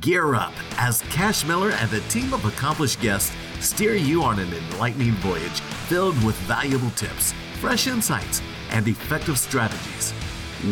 [0.00, 4.50] Gear up as Cash Miller and a team of accomplished guests steer you on an
[4.50, 5.60] enlightening voyage
[5.90, 8.40] filled with valuable tips, fresh insights,
[8.70, 10.14] and effective strategies.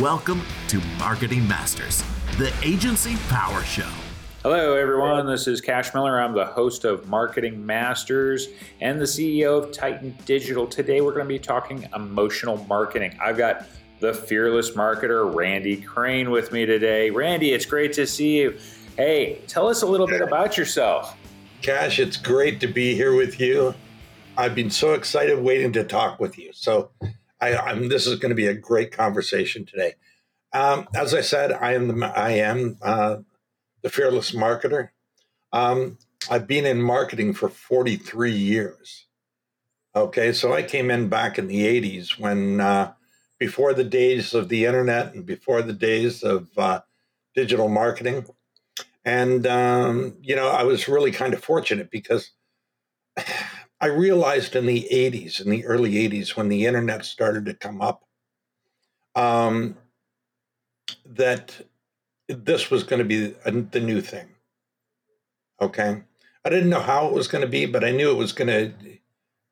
[0.01, 2.03] Welcome to Marketing Masters,
[2.39, 3.91] the Agency Power Show.
[4.43, 5.27] Hello, everyone.
[5.27, 6.19] This is Cash Miller.
[6.19, 8.49] I'm the host of Marketing Masters
[8.81, 10.67] and the CEO of Titan Digital.
[10.67, 13.15] Today, we're going to be talking emotional marketing.
[13.21, 13.67] I've got
[14.01, 17.11] the fearless marketer, Randy Crane, with me today.
[17.11, 18.59] Randy, it's great to see you.
[18.99, 21.17] Hey, tell us a little bit about yourself.
[21.63, 23.73] Cash, it's great to be here with you.
[24.37, 26.51] I've been so excited waiting to talk with you.
[26.53, 26.91] So,
[27.41, 29.95] I, am this is going to be a great conversation today.
[30.53, 33.19] Um, as I said, I am the I am uh,
[33.83, 34.89] the fearless marketer.
[35.53, 39.07] Um, I've been in marketing for 43 years.
[39.95, 42.95] Okay, so I came in back in the 80s when, uh,
[43.39, 46.81] before the days of the internet and before the days of uh,
[47.37, 48.27] digital marketing.
[49.09, 52.31] And, um, you know, I was really kind of fortunate because
[53.81, 57.81] I realized in the 80s, in the early 80s, when the internet started to come
[57.81, 58.05] up,
[59.15, 59.79] um,
[61.07, 61.59] that
[62.29, 64.29] this was going to be the new thing.
[65.59, 66.03] Okay.
[66.45, 68.49] I didn't know how it was going to be, but I knew it was going
[68.49, 68.75] to.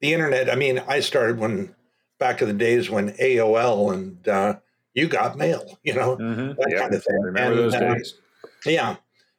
[0.02, 1.74] The internet, I mean, I started when
[2.18, 4.56] back in the days when AOL and uh,
[4.92, 6.48] you got mail, you know, mm-hmm.
[6.48, 7.22] that yeah, kind of thing.
[7.22, 8.14] remember and, those uh, days.
[8.66, 8.96] yeah.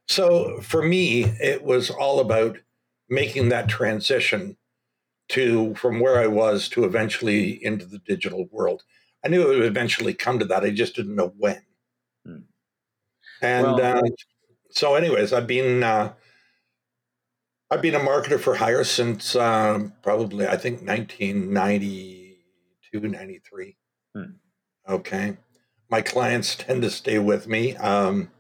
[0.08, 2.58] So for me, it was all about
[3.10, 4.58] making that transition
[5.30, 8.84] to from where I was to eventually into the digital world.
[9.26, 10.64] I knew it would eventually come to that.
[10.64, 11.62] I just didn't know when.
[12.26, 12.38] Hmm.
[13.42, 14.02] And well, uh,
[14.72, 16.14] so, anyways, I've been uh,
[17.70, 23.76] I've been a marketer for hire since um, probably I think 1992, 93.
[24.16, 24.24] Hmm.
[24.88, 25.36] Okay,
[25.90, 27.76] my clients tend to stay with me.
[27.76, 28.32] Um,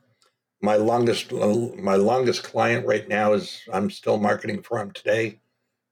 [0.61, 5.39] my longest my longest client right now is I'm still marketing for him today.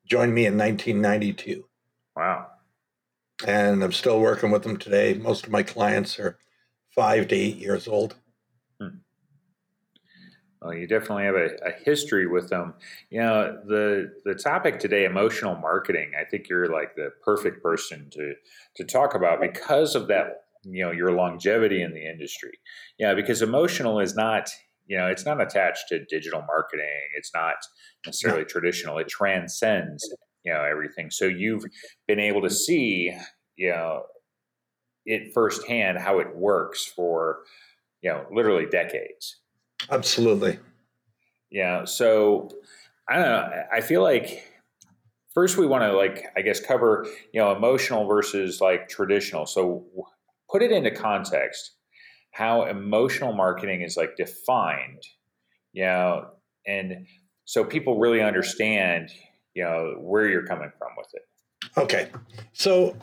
[0.05, 1.65] Joined me in 1992.
[2.15, 2.47] Wow.
[3.45, 5.15] And I'm still working with them today.
[5.15, 6.37] Most of my clients are
[6.95, 8.15] five to eight years old.
[8.79, 8.97] Hmm.
[10.61, 12.73] Well, you definitely have a, a, history with them.
[13.09, 16.11] You know, the the topic today, emotional marketing.
[16.19, 18.33] I think you're like the perfect person to
[18.77, 22.59] to talk about because of that you know your longevity in the industry.
[22.97, 24.49] Yeah because emotional is not
[24.87, 26.85] you know it's not attached to digital marketing.
[27.17, 27.55] It's not
[28.05, 28.47] necessarily yeah.
[28.47, 28.97] traditional.
[28.97, 30.07] It transcends
[30.43, 31.11] you know everything.
[31.11, 31.63] So you've
[32.07, 33.15] been able to see
[33.55, 34.03] you know
[35.05, 37.39] it firsthand how it works for
[38.01, 39.37] you know literally decades.
[39.89, 40.59] Absolutely.
[41.51, 42.49] Yeah so
[43.07, 44.43] i don't know i feel like
[45.33, 49.45] first we want to like i guess cover you know emotional versus like traditional.
[49.45, 49.85] So
[50.49, 51.71] put it into context
[52.31, 55.01] how emotional marketing is like defined,
[55.71, 56.27] you know,
[56.67, 57.07] and
[57.45, 59.09] so people really understand,
[59.53, 61.21] you know, where you're coming from with it.
[61.77, 62.09] Okay.
[62.51, 62.97] So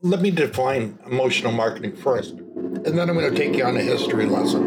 [0.00, 3.82] let me define emotional marketing first, and then I'm going to take you on a
[3.82, 4.66] history lesson.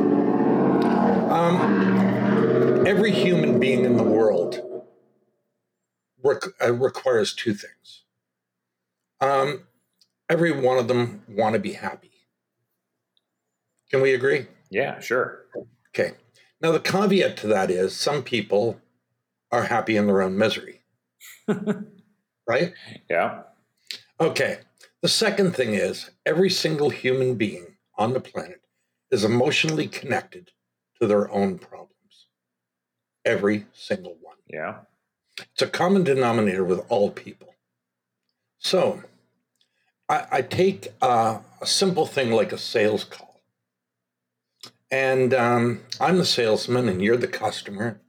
[1.32, 4.62] Um, every human being in the world
[6.26, 8.04] uh, requires two things.
[9.22, 9.68] Um,
[10.30, 12.12] every one of them want to be happy.
[13.90, 14.48] Can we agree?
[14.70, 15.46] Yeah, sure.
[15.90, 16.14] Okay.
[16.62, 18.80] Now, the caveat to that is some people
[19.52, 20.82] are happy in their own misery.
[22.48, 22.74] right?
[23.10, 23.42] Yeah.
[24.20, 24.60] Okay.
[25.02, 28.62] The second thing is every single human being on the planet
[29.10, 30.52] is emotionally connected
[31.00, 32.28] to their own problems.
[33.26, 34.38] Every single one.
[34.48, 34.80] Yeah.
[35.40, 37.56] It's a common denominator with all people.
[38.58, 39.04] So,
[40.10, 43.42] I, I take uh, a simple thing like a sales call,
[44.92, 48.02] and um, I'm the salesman, and you're the customer.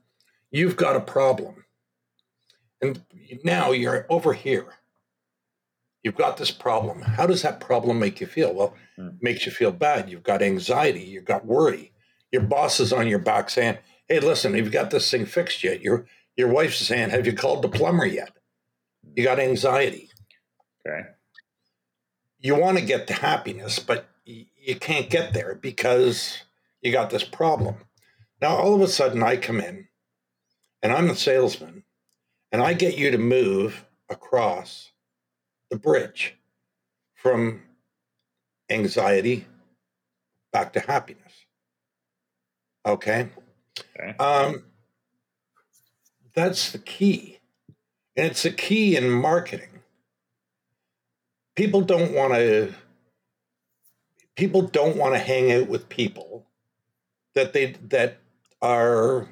[0.50, 1.66] You've got a problem,
[2.80, 3.04] and
[3.44, 4.66] now you're over here.
[6.02, 7.02] You've got this problem.
[7.02, 8.54] How does that problem make you feel?
[8.54, 9.10] Well, hmm.
[9.20, 10.08] makes you feel bad.
[10.08, 11.02] You've got anxiety.
[11.02, 11.92] You've got worry.
[12.32, 13.76] Your boss is on your back saying,
[14.08, 16.06] "Hey, listen, have you got this thing fixed yet?" Your
[16.36, 18.32] your wife's saying, "Have you called the plumber yet?"
[19.14, 20.08] You got anxiety.
[20.86, 21.02] Okay
[22.40, 26.42] you want to get to happiness, but you can't get there because
[26.80, 27.76] you got this problem.
[28.40, 29.88] Now, all of a sudden, I come in
[30.82, 31.84] and I'm the salesman
[32.50, 34.92] and I get you to move across
[35.70, 36.36] the bridge
[37.14, 37.62] from
[38.70, 39.46] anxiety
[40.52, 41.32] back to happiness.
[42.86, 43.28] Okay.
[43.98, 44.16] okay.
[44.18, 44.64] Um,
[46.34, 47.38] that's the key.
[48.16, 49.79] And it's the key in marketing
[51.60, 52.72] people don't want to
[54.34, 56.46] people don't want to hang out with people
[57.34, 58.16] that they that
[58.62, 59.28] are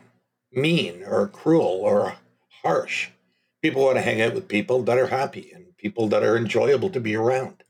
[0.53, 2.17] mean or cruel or
[2.63, 3.09] harsh.
[3.63, 6.91] People want to hang out with people that are happy and people that are enjoyable
[6.91, 7.63] to be around.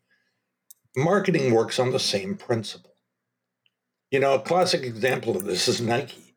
[0.96, 2.96] Marketing works on the same principle.
[4.10, 6.34] You know, a classic example of this is Nike.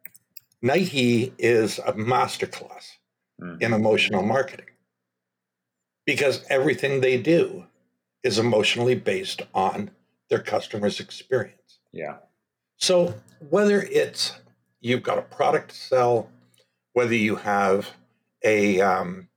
[0.62, 2.97] Nike is a masterclass
[3.41, 3.63] mm-hmm.
[3.63, 4.68] in emotional marketing
[6.06, 7.65] because everything they do
[8.23, 9.91] is emotionally based on
[10.29, 11.79] their customer's experience.
[11.91, 12.18] Yeah.
[12.77, 13.15] So
[13.50, 14.39] whether it's
[14.79, 16.29] you've got a product to sell,
[16.94, 17.91] whether you have
[18.44, 19.27] a um,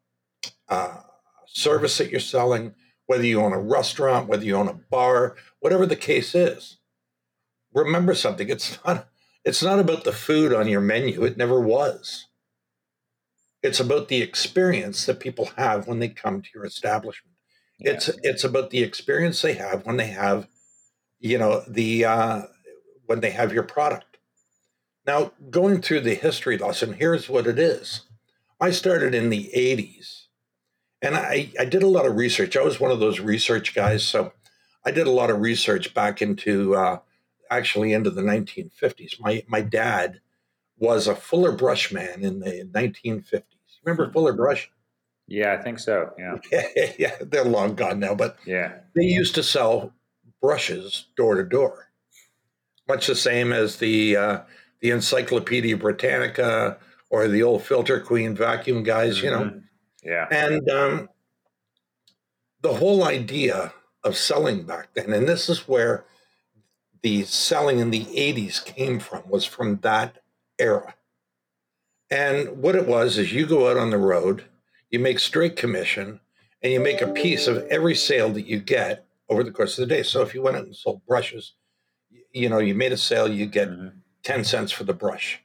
[0.69, 1.01] uh,
[1.47, 2.75] service that you're selling,
[3.07, 6.79] whether you own a restaurant, whether you own a bar, whatever the case is,
[7.73, 8.49] remember something.
[8.49, 9.09] It's not
[9.45, 11.23] it's not about the food on your menu.
[11.25, 12.27] It never was.
[13.63, 17.34] It's about the experience that people have when they come to your establishment.
[17.85, 20.49] It's it's about the experience they have when they have,
[21.21, 22.43] you know, the uh,
[23.07, 24.19] when they have your product.
[25.07, 28.03] Now, going through the history lesson, here's what it is.
[28.61, 30.25] I started in the 80s
[31.03, 32.57] and I, I did a lot of research.
[32.57, 34.03] I was one of those research guys.
[34.03, 34.33] So
[34.87, 37.01] I did a lot of research back into uh,
[37.51, 39.21] actually into the 1950s.
[39.21, 40.21] My, my dad
[40.79, 43.43] was a Fuller Brush man in the 1950s.
[43.85, 44.71] Remember Fuller Brush?
[45.27, 46.13] Yeah, I think so.
[46.19, 46.37] Yeah.
[46.99, 49.93] yeah, they're long gone now, but yeah, they used to sell
[50.41, 51.89] brushes door to door,
[52.89, 54.41] much the same as the uh,
[54.81, 56.79] the Encyclopedia Britannica
[57.11, 59.17] or the old Filter Queen vacuum guys.
[59.17, 59.25] Mm-hmm.
[59.25, 59.61] You know,
[60.03, 60.27] yeah.
[60.31, 61.09] And um,
[62.61, 63.73] the whole idea
[64.03, 66.05] of selling back then, and this is where
[67.03, 70.23] the selling in the 80s came from, was from that
[70.59, 70.95] era.
[72.11, 74.45] And what it was is you go out on the road,
[74.95, 76.21] you make straight commission,
[76.63, 79.89] and you make a piece of every sale that you get over the course of
[79.89, 80.05] the day.
[80.05, 81.55] So if you went out and sold brushes,
[82.33, 83.99] you know, you made a sale, you get mm-hmm.
[84.23, 85.43] 10 cents for the brush,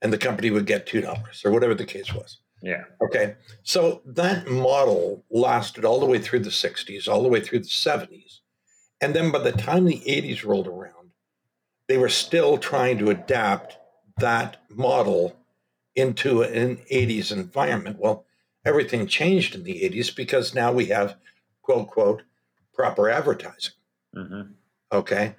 [0.00, 2.38] and the company would get $2 or whatever the case was.
[2.62, 2.84] Yeah.
[3.02, 3.36] Okay.
[3.62, 7.66] So that model lasted all the way through the 60s, all the way through the
[7.66, 8.40] 70s.
[9.02, 11.10] And then by the time the 80s rolled around,
[11.88, 13.76] they were still trying to adapt
[14.16, 15.36] that model
[15.94, 17.98] into an 80s environment.
[18.00, 18.24] Well,
[18.68, 21.16] everything changed in the 80s because now we have,
[21.62, 22.22] quote, quote,
[22.74, 23.74] proper advertising.
[24.14, 24.52] Mm-hmm.
[24.92, 25.34] Okay.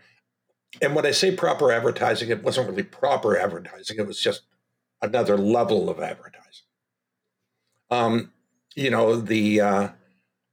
[0.81, 4.44] And when I say proper advertising, it wasn't really proper advertising, it was just
[5.02, 6.40] another level of advertising
[7.92, 8.31] um,
[8.76, 9.90] you know the uh,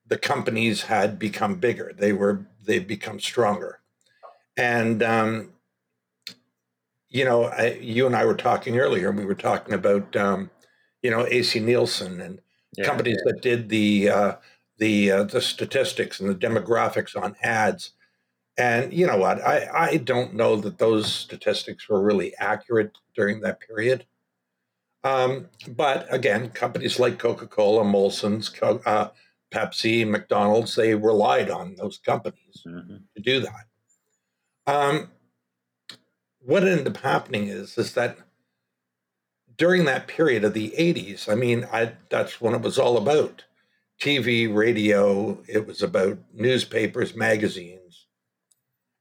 [0.06, 1.92] the companies had become bigger.
[1.96, 3.80] They were they've become stronger,
[4.56, 5.52] and um,
[7.08, 9.10] you know I, you and I were talking earlier.
[9.12, 10.50] We were talking about um,
[11.02, 12.40] you know AC Nielsen and
[12.76, 13.32] yeah, companies yeah.
[13.32, 14.32] that did the uh,
[14.78, 17.92] the uh, the statistics and the demographics on ads.
[18.58, 19.40] And you know what?
[19.42, 24.06] I, I don't know that those statistics were really accurate during that period.
[25.04, 29.10] Um, but again, companies like Coca Cola, Molson's, uh,
[29.52, 32.96] Pepsi, McDonald's, they relied on those companies mm-hmm.
[33.14, 33.66] to do that.
[34.66, 35.10] Um,
[36.40, 38.18] what ended up happening is, is that
[39.56, 43.44] during that period of the 80s, I mean, I, that's when it was all about
[44.00, 48.06] TV, radio, it was about newspapers, magazines,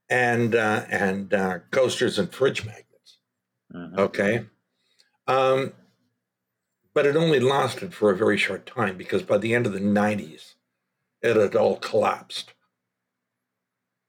[0.10, 3.18] and, uh, and uh, coasters and fridge magnets.
[3.74, 4.00] Mm-hmm.
[4.00, 4.46] Okay.
[5.28, 5.74] Um,
[6.94, 9.80] but it only lasted for a very short time because by the end of the
[9.80, 10.54] 90s,
[11.22, 12.54] it had all collapsed.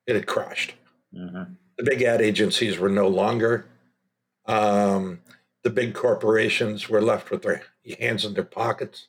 [0.06, 0.74] It had crashed.
[1.12, 1.54] Mm-hmm.
[1.78, 3.66] The big ad agencies were no longer.
[4.46, 5.20] Um,
[5.66, 7.64] the big corporations were left with their
[7.98, 9.08] hands in their pockets.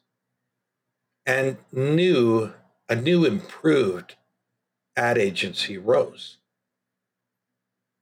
[1.24, 2.52] And new,
[2.90, 4.16] a new improved
[4.96, 6.40] ad agency rose.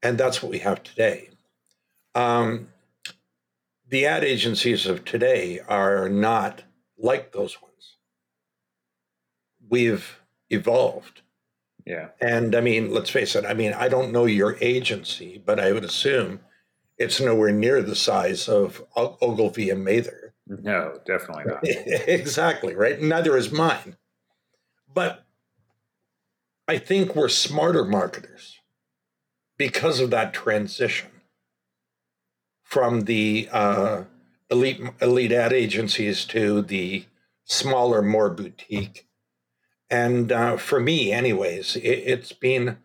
[0.01, 1.31] And that's what we have today.
[2.13, 2.69] Um,
[3.89, 6.63] the ad agencies of today are not
[6.97, 7.97] like those ones.
[9.67, 11.23] We've evolved.
[11.85, 12.11] Yeah.
[12.21, 15.73] And I mean, let's face it, I mean, I don't know your agency, but I
[15.73, 16.39] would assume
[16.97, 20.33] it's nowhere near the size of Ogilvy and Mather.
[20.47, 21.59] No, definitely not.
[22.07, 23.01] exactly, right?
[23.01, 23.97] Neither is mine.
[24.93, 25.25] But
[26.67, 28.59] I think we're smarter marketers
[29.57, 31.09] because of that transition
[32.63, 34.03] from the uh,
[34.49, 37.05] elite elite ad agencies to the
[37.45, 39.07] smaller, more boutique.
[39.89, 42.77] And uh, for me, anyways, it, has been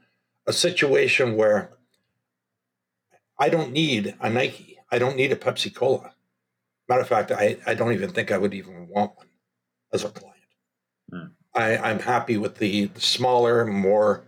[0.47, 1.71] a situation where
[3.41, 4.79] I don't need a Nike.
[4.93, 6.13] I don't need a Pepsi Cola.
[6.89, 9.27] Matter of fact, I, I don't even think I would even want one
[9.93, 10.37] as a client.
[11.11, 11.27] Hmm.
[11.55, 14.25] I, I'm happy with the, the smaller, more,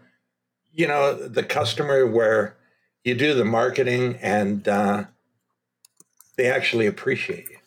[0.72, 2.56] you know, the customer where
[3.04, 5.04] you do the marketing and uh,
[6.36, 7.58] they actually appreciate you.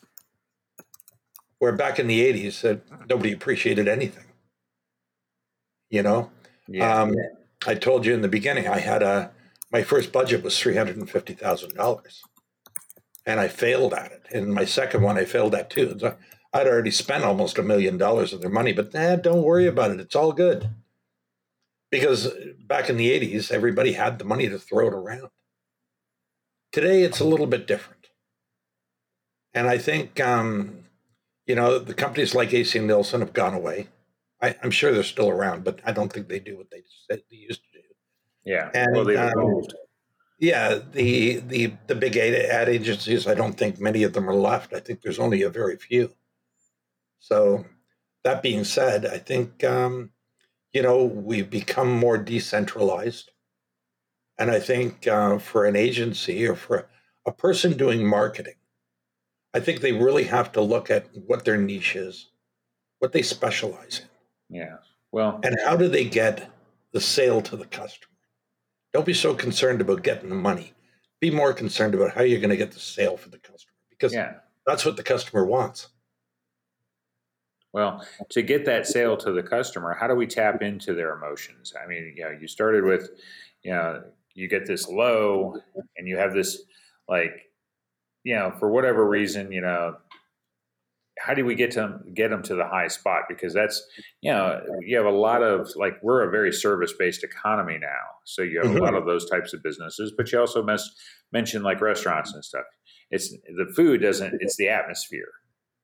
[1.58, 4.24] Where back in the 80s, uh, nobody appreciated anything.
[5.90, 6.30] You know?
[6.68, 7.02] Yeah.
[7.02, 7.14] Um,
[7.66, 9.30] I told you in the beginning, I had a,
[9.70, 12.22] my first budget was $350,000
[13.26, 14.26] and I failed at it.
[14.32, 15.96] And my second one, I failed at too.
[15.98, 16.16] So
[16.52, 19.90] I'd already spent almost a million dollars of their money, but eh, don't worry about
[19.90, 20.00] it.
[20.00, 20.70] It's all good.
[21.90, 25.30] Because back in the 80s, everybody had the money to throw it around.
[26.72, 28.08] Today, it's a little bit different.
[29.54, 30.84] And I think, um,
[31.46, 33.88] you know, the companies like AC Nielsen have gone away.
[34.42, 37.22] I, am sure they're still around, but I don't think they do what they they
[37.30, 37.75] used to.
[38.46, 38.70] Yeah.
[38.72, 39.62] And, well, they've um.
[40.38, 43.26] Yeah, the the the big ad, ad agencies.
[43.26, 44.72] I don't think many of them are left.
[44.72, 46.14] I think there's only a very few.
[47.18, 47.64] So,
[48.22, 50.10] that being said, I think um,
[50.72, 53.32] you know we've become more decentralized,
[54.38, 56.86] and I think uh, for an agency or for
[57.26, 58.56] a person doing marketing,
[59.54, 62.28] I think they really have to look at what their niche is,
[62.98, 64.02] what they specialize
[64.50, 64.76] in, Yeah.
[65.12, 66.50] Well, and how do they get
[66.92, 68.15] the sale to the customer.
[68.96, 70.72] Don't be so concerned about getting the money.
[71.20, 74.14] Be more concerned about how you're going to get the sale for the customer because
[74.14, 74.36] yeah.
[74.66, 75.88] that's what the customer wants.
[77.74, 81.74] Well, to get that sale to the customer, how do we tap into their emotions?
[81.78, 83.10] I mean, you know, you started with,
[83.62, 85.60] you know, you get this low
[85.98, 86.62] and you have this
[87.06, 87.52] like,
[88.24, 89.98] you know, for whatever reason, you know,
[91.18, 93.22] how do we get to get them to the high spot?
[93.28, 93.82] Because that's,
[94.20, 98.04] you know, you have a lot of like we're a very service based economy now,
[98.24, 98.78] so you have Mhm.
[98.78, 100.12] a lot of those types of businesses.
[100.16, 100.94] But you also mes-
[101.32, 102.64] mentioned like restaurants and stuff.
[103.10, 105.28] It's the food doesn't; it's the atmosphere.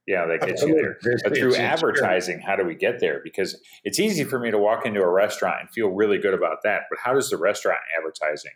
[0.07, 0.97] Yeah, that gets you there.
[0.97, 1.21] Absolutely.
[1.25, 3.21] But through advertising, how do we get there?
[3.23, 6.59] Because it's easy for me to walk into a restaurant and feel really good about
[6.65, 6.83] that.
[6.91, 8.51] But how does the restaurant advertising?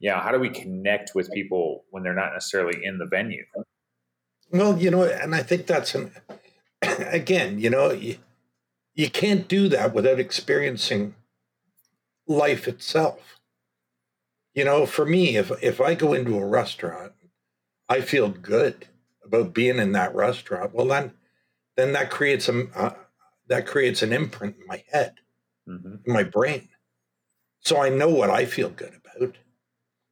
[0.00, 3.44] Yeah, how do we connect with people when they're not necessarily in the venue?
[4.50, 6.12] Well, you know, and I think that's an
[6.82, 8.18] again, you know, you,
[8.94, 11.14] you can't do that without experiencing
[12.26, 13.40] life itself.
[14.54, 17.12] You know, for me, if if I go into a restaurant,
[17.88, 18.88] I feel good
[19.24, 20.74] about being in that restaurant.
[20.74, 21.12] Well, then,
[21.76, 22.94] then that creates a uh,
[23.48, 25.14] that creates an imprint in my head,
[25.66, 26.68] hmm in my brain,
[27.60, 29.36] so I know what I feel good about.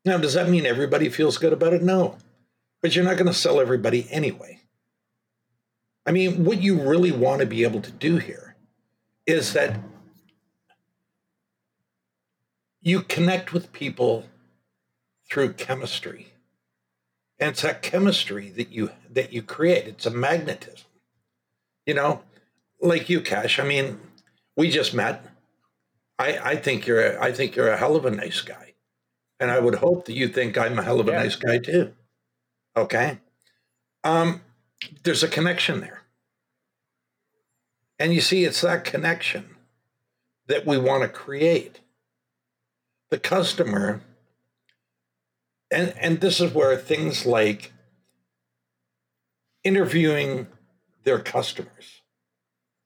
[0.04, 1.82] Now, does that mean everybody feels good about it?
[1.82, 2.18] No,
[2.82, 4.60] but you're not going to sell everybody anyway.
[6.06, 8.56] I mean, what you really want to be able to do here
[9.26, 9.80] is that
[12.80, 14.26] you connect with people
[15.28, 16.28] through chemistry.
[17.38, 19.86] And it's that chemistry that you that you create.
[19.86, 20.86] It's a magnetism.
[21.84, 22.22] You know,
[22.80, 23.58] like you, Cash.
[23.58, 24.00] I mean,
[24.56, 25.24] we just met.
[26.18, 28.72] I, I think you're a, I think you're a hell of a nice guy.
[29.38, 31.18] And I would hope that you think I'm a hell of a Yeah.
[31.24, 31.92] nice guy too.
[32.76, 33.18] Okay.
[34.04, 34.42] Um,
[35.02, 36.02] there's a connection there.
[37.98, 39.56] And you see, it's that connection
[40.48, 41.80] that we want to create.
[43.10, 44.02] The customer,
[45.70, 47.72] and, and this is where things like
[49.64, 50.48] interviewing
[51.04, 52.02] their customers.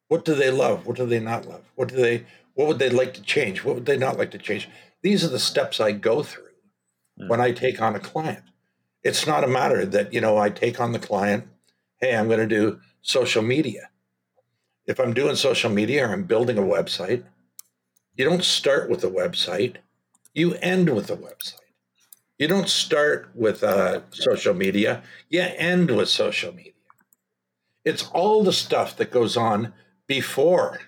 [0.08, 0.86] What do they love?
[0.86, 1.64] What do they not love?
[1.74, 3.64] What do they what would they like to change?
[3.64, 4.68] What would they not like to change?
[5.02, 6.48] These are the steps I go through
[7.28, 8.49] when I take on a client.
[9.02, 11.46] It's not a matter that, you know, I take on the client,
[12.00, 13.90] hey, I'm going to do social media.
[14.86, 17.24] If I'm doing social media or I'm building a website,
[18.16, 19.76] you don't start with a website,
[20.34, 21.56] you end with a website.
[22.38, 26.72] You don't start with uh, social media, you end with social media.
[27.84, 29.72] It's all the stuff that goes on
[30.06, 30.80] before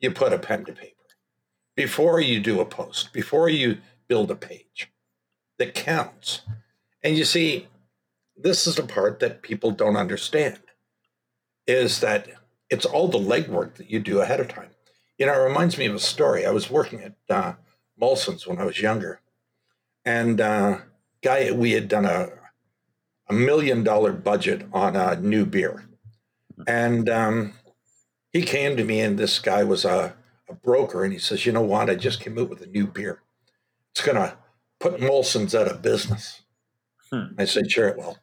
[0.00, 0.94] you put a pen to paper,
[1.74, 4.90] before you do a post, before you build a page
[5.58, 6.42] that counts.
[7.02, 7.68] And you see,
[8.36, 10.58] this is the part that people don't understand
[11.66, 12.28] is that
[12.70, 14.70] it's all the legwork that you do ahead of time.
[15.18, 16.46] You know, it reminds me of a story.
[16.46, 17.54] I was working at uh,
[18.00, 19.20] Molson's when I was younger,
[20.04, 20.78] and uh,
[21.22, 22.30] guy we had done a
[23.28, 25.84] a million dollar budget on a new beer,
[26.66, 27.54] and um,
[28.32, 30.14] he came to me, and this guy was a,
[30.48, 31.90] a broker, and he says, "You know what?
[31.90, 33.20] I just came out with a new beer.
[33.90, 34.38] It's gonna
[34.78, 36.42] put Molson's out of business."
[37.12, 37.34] Hmm.
[37.38, 38.18] I said, "Sure, it will."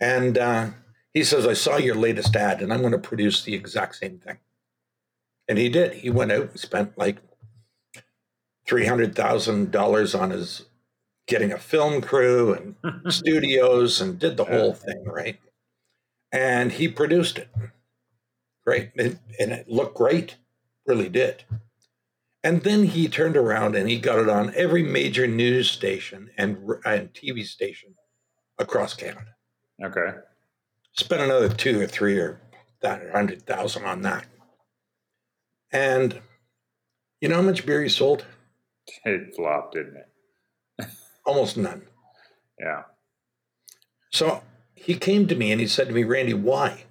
[0.00, 0.70] And uh,
[1.14, 4.18] he says, I saw your latest ad and I'm going to produce the exact same
[4.18, 4.38] thing.
[5.48, 5.94] And he did.
[5.94, 7.16] He went out and spent like
[8.68, 10.66] $300,000 on his
[11.26, 15.38] getting a film crew and studios and did the whole thing, right?
[16.32, 17.48] And he produced it.
[18.66, 18.90] Great.
[18.96, 20.36] And, and it looked great,
[20.86, 21.44] really did.
[22.44, 26.58] And then he turned around and he got it on every major news station and,
[26.84, 27.94] and TV station
[28.58, 29.34] across Canada.
[29.84, 30.18] Okay.
[30.92, 32.40] Spent another two or three or
[32.80, 34.26] that hundred thousand on that.
[35.72, 36.20] And
[37.20, 38.24] you know how much beer he sold?
[39.04, 40.88] It flopped, didn't it?
[41.26, 41.82] Almost none.
[42.58, 42.84] Yeah.
[44.10, 44.42] So
[44.74, 46.84] he came to me and he said to me, Randy, why?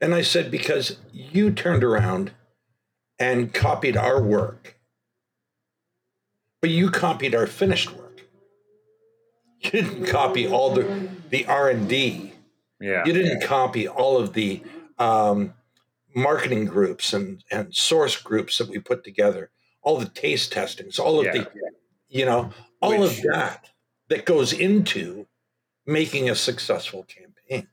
[0.00, 2.32] And I said, because you turned around
[3.18, 4.78] and copied our work,
[6.60, 8.22] but you copied our finished work.
[9.60, 12.32] You didn't copy all the the R and D.
[12.80, 13.02] Yeah.
[13.06, 14.62] You didn't copy all of the
[14.98, 15.54] um,
[16.14, 19.50] marketing groups and and source groups that we put together,
[19.82, 21.32] all the taste testings, all of Yeah.
[21.32, 21.50] the,
[22.08, 22.50] you know,
[22.82, 23.70] all Which- of that
[24.08, 25.26] that goes into
[25.86, 27.68] making a successful campaign.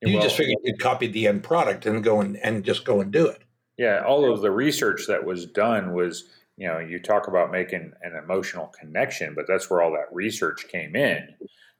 [0.00, 3.00] You Well, just figured you'd copy the end product and go and, and just go
[3.00, 3.42] and do it.
[3.78, 6.24] Yeah, all of the research that was done was,
[6.56, 10.66] you know, you talk about making an emotional connection, but that's where all that research
[10.68, 11.28] came in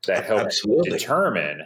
[0.07, 0.91] that helped Absolutely.
[0.91, 1.63] determine,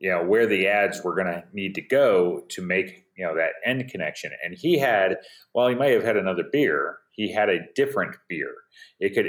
[0.00, 3.36] you know, where the ads were going to need to go to make, you know,
[3.36, 4.32] that end connection.
[4.44, 5.18] And he had,
[5.54, 8.54] well, he may have had another beer, he had a different beer.
[8.98, 9.26] It could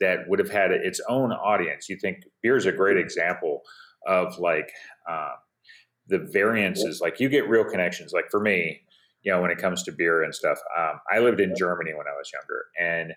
[0.00, 1.88] that would have had its own audience.
[1.88, 3.62] You think beer is a great example
[4.06, 4.70] of like
[5.10, 5.34] uh,
[6.06, 7.00] the variances.
[7.00, 8.12] Like you get real connections.
[8.12, 8.82] Like for me,
[9.22, 10.58] you know, when it comes to beer and stuff.
[10.78, 13.12] Um, I lived in Germany when I was younger, and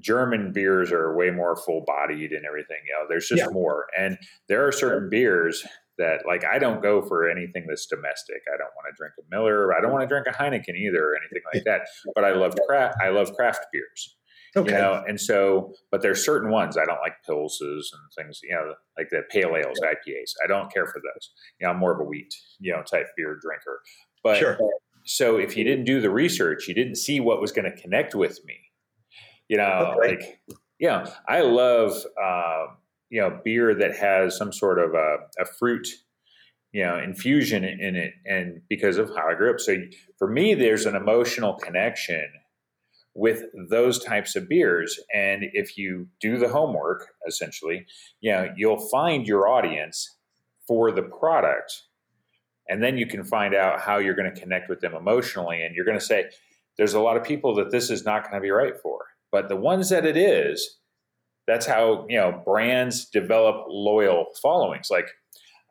[0.00, 2.78] German beers are way more full bodied and everything.
[2.86, 3.48] You know, there's just Yeah.
[3.50, 3.86] more.
[3.96, 5.64] And there are certain beers
[5.98, 8.42] that, like, I don't go for anything that's domestic.
[8.52, 9.72] I don't want to drink a Miller.
[9.72, 11.82] I don't want to drink a Heineken either, or anything like that.
[12.14, 12.96] But I love craft.
[13.00, 14.16] I love craft beers.
[14.56, 14.72] Okay.
[14.72, 18.40] You know, and so, but there's certain ones I don't like pilses and things.
[18.42, 20.32] You know, like the pale ales, IPAs.
[20.42, 21.30] I don't care for those.
[21.60, 23.80] You know, I'm more of a wheat, you know, type beer drinker.
[24.22, 24.56] But Sure.
[25.04, 28.14] So if you didn't do the research, you didn't see what was going to connect
[28.14, 28.56] with me.
[29.48, 30.16] You know, Okay.
[30.16, 30.40] like,
[30.78, 31.92] yeah, I love,
[32.22, 32.78] um,
[33.10, 35.86] you know, beer that has some sort of a, a fruit,
[36.72, 38.14] you know, infusion in it.
[38.24, 39.60] And because of how I grew up.
[39.60, 39.76] So
[40.18, 42.26] for me, there's an emotional connection
[43.14, 44.98] with those types of beers.
[45.14, 47.86] And if you do the homework, essentially,
[48.20, 50.16] you know, you'll find your audience
[50.66, 51.82] for the product.
[52.68, 55.62] And then you can find out how you're going to connect with them emotionally.
[55.62, 56.30] And you're going to say,
[56.76, 58.98] there's a lot of people that this is not going to be right for.
[59.30, 60.78] But the ones that it is,
[61.46, 64.88] that's how, you know, brands develop loyal followings.
[64.90, 65.08] Like,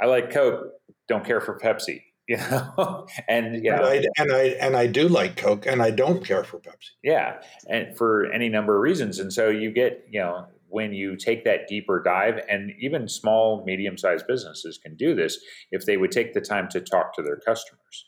[0.01, 0.65] I like Coke,
[1.08, 3.08] don't care for Pepsi, you know?
[3.27, 6.43] and, yeah And I and I and I do like Coke, and I don't care
[6.43, 6.91] for Pepsi.
[7.03, 9.19] yeah, and for any number of reasons.
[9.19, 13.63] And so you get, you know, when you take that deeper dive, and even small,
[13.65, 15.39] medium sized businesses can do this
[15.71, 18.07] if they would take the time to talk to their customers.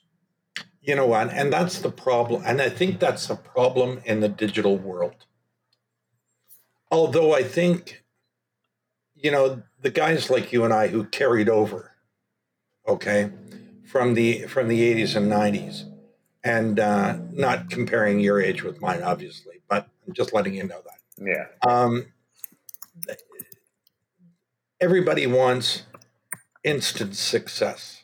[0.81, 1.31] You know what?
[1.31, 2.43] And that's the problem.
[2.45, 5.25] And I think that's the problem in the digital world.
[6.91, 8.03] Although I think,
[9.15, 11.91] you know, the guys like you and I who carried over,
[12.87, 13.31] okay,
[13.83, 15.85] from the from the 80s and 90s,
[16.43, 20.81] and uh, not comparing your age with mine, obviously, but I'm just letting you know
[20.83, 20.95] that.
[21.17, 22.07] Yeah, Um,
[24.79, 25.83] everybody wants
[26.63, 28.03] instant success.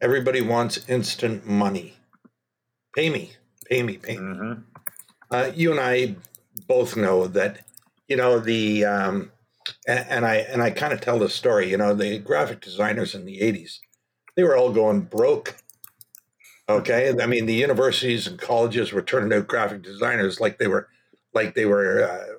[0.00, 1.96] Everybody wants instant money.
[2.94, 3.32] Pay me,
[3.68, 4.36] pay me, pay me.
[4.36, 4.52] hmm
[5.30, 6.16] Uh, you and I
[6.68, 7.64] both know that,
[8.08, 9.32] you know, the um,
[9.88, 11.70] and, and I and I kind of tell this story.
[11.70, 13.80] You know, the graphic designers in the '80s,
[14.36, 15.56] they were all going broke.
[16.68, 20.88] Okay, I mean, the universities and colleges were turning out graphic designers like they were,
[21.32, 22.34] like they were uh,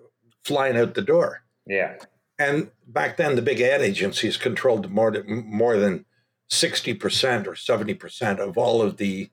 [0.45, 1.41] flying out the door.
[1.69, 1.95] Yeah,
[2.37, 6.05] And back then, the big ad agencies controlled more than, more than
[6.51, 9.29] 60% or 70% of all of the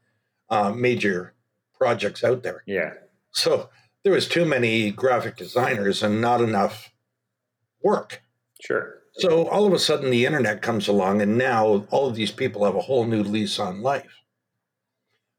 [0.50, 1.34] uh, major
[1.74, 2.62] projects out there.
[2.66, 2.92] yeah,
[3.32, 3.70] So
[4.04, 6.92] there was too many graphic designers and not enough
[7.82, 8.22] work.
[8.60, 12.32] sure, So all of a sudden, the internet comes along, and now all of these
[12.32, 14.22] people have a whole new lease on life.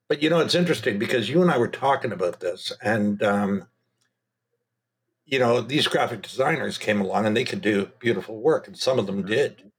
[0.10, 3.68] But you know, it's interesting because you and I were talking about this, and um,
[5.28, 8.98] you know, these graphic designers came along and they could do beautiful work, and some
[8.98, 9.72] of them did.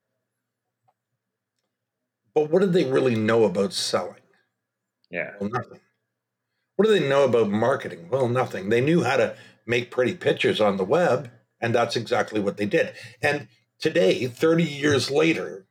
[2.35, 4.15] But what did they really know about selling?
[5.11, 5.81] yeah, Well, nothing.
[6.77, 8.09] What do they know about marketing?
[8.11, 8.69] Well, nothing.
[8.69, 9.35] They knew how to
[9.67, 11.31] make pretty pictures on the web,
[11.61, 12.93] and that's exactly what they did.
[13.23, 13.49] And
[13.81, 15.67] today, 30 years later,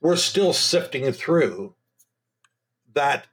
[0.00, 1.74] we're still sifting through
[2.92, 3.26] that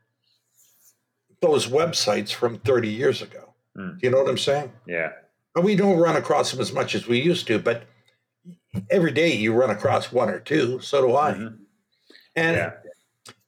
[1.41, 3.55] those websites from 30 years ago.
[3.75, 3.97] Hmm.
[3.97, 4.71] Do you know what I'm saying?
[4.87, 5.09] yeah,
[5.61, 7.83] we don't run across them as much as we used to, but
[8.89, 10.79] every day you run across one or two.
[10.81, 11.33] So do I.
[11.33, 11.57] Mhm.
[12.35, 12.73] And yeah,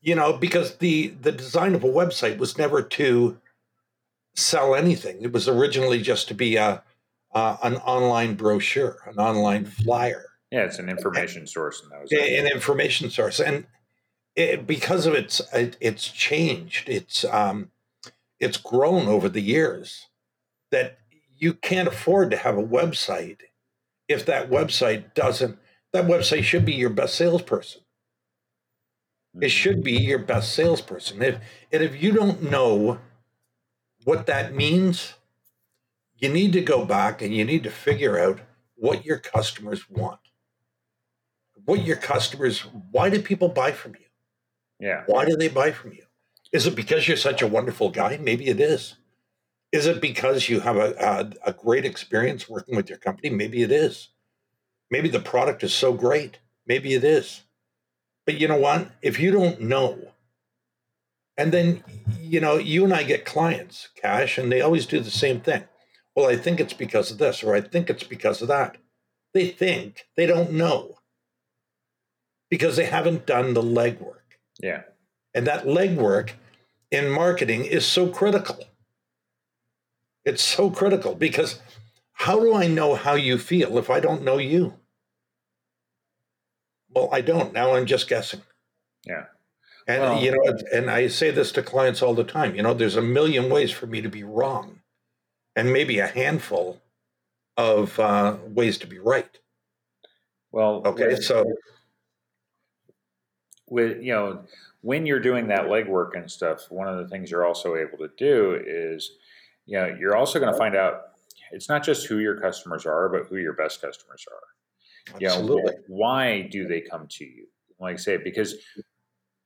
[0.02, 3.40] you know because the the design of a website was never to
[4.36, 6.84] sell anything it was originally just to be a
[7.34, 11.82] uh, an online brochure an online flyer Yeah, it's an information source.
[11.82, 13.66] And that was an information source, and
[14.36, 16.88] it, because of its it, it's changed.
[16.90, 17.72] It's um,
[18.40, 20.08] it's grown over the years.
[20.72, 21.00] That
[21.38, 23.40] you can't afford to have a website
[24.08, 25.58] if that website doesn't.
[25.94, 27.82] That website should be your best salesperson.
[29.34, 29.48] It mm-hmm.
[29.48, 31.22] should be your best salesperson.
[31.22, 31.40] If
[31.72, 33.00] and if you don't know
[34.04, 35.14] what that means,
[36.16, 38.40] you need to go back and you need to figure out
[38.76, 40.20] what your customers want.
[41.66, 44.06] What your customers, why do people buy from you?
[44.80, 45.04] Yeah.
[45.08, 46.04] Why do they buy from you?
[46.54, 48.18] Is it because you're such a wonderful guy?
[48.22, 48.96] Maybe it is.
[49.72, 50.94] Is it because you have a,
[51.46, 53.30] a, a great experience working with your company?
[53.30, 54.10] Maybe it is.
[54.90, 56.40] Maybe the product is so great.
[56.66, 57.44] Maybe it is.
[58.26, 58.92] But you know what?
[59.02, 60.00] If you don't know,
[61.38, 61.84] and then,
[62.20, 65.66] you know, you and I get clients, Cash, and they always do the same thing.
[66.16, 68.78] Well, I think it's because of this, or I think it's because of that.
[69.34, 70.96] They think, they don't know
[72.50, 74.38] because they haven't done the legwork.
[74.60, 74.84] Yeah.
[75.34, 76.32] And that legwork
[76.90, 78.58] in marketing is so critical.
[80.28, 81.62] It's so critical because
[82.12, 84.74] how do I know how you feel if I don't know you?
[86.94, 87.54] Well, I don't.
[87.54, 88.42] Now I'm just guessing.
[89.06, 89.28] Yeah.
[89.88, 92.56] And well, you know, and I say this to clients all the time.
[92.56, 94.82] You know, there's a million ways for me to be wrong,
[95.56, 96.82] and maybe a handful
[97.56, 99.40] of uh, ways to be right.
[100.52, 101.46] Well, okay, with, so
[103.70, 104.44] with you know,
[104.82, 108.10] when you're doing that legwork and stuff, one of the things you're also able to
[108.18, 109.12] do is,
[109.68, 111.02] you know, you're also going to find out
[111.52, 115.16] it's not just who your customers are, but who your best customers are.
[115.24, 115.62] Absolutely.
[115.62, 117.48] You know, why do they come to you?
[117.80, 118.56] Like I say, because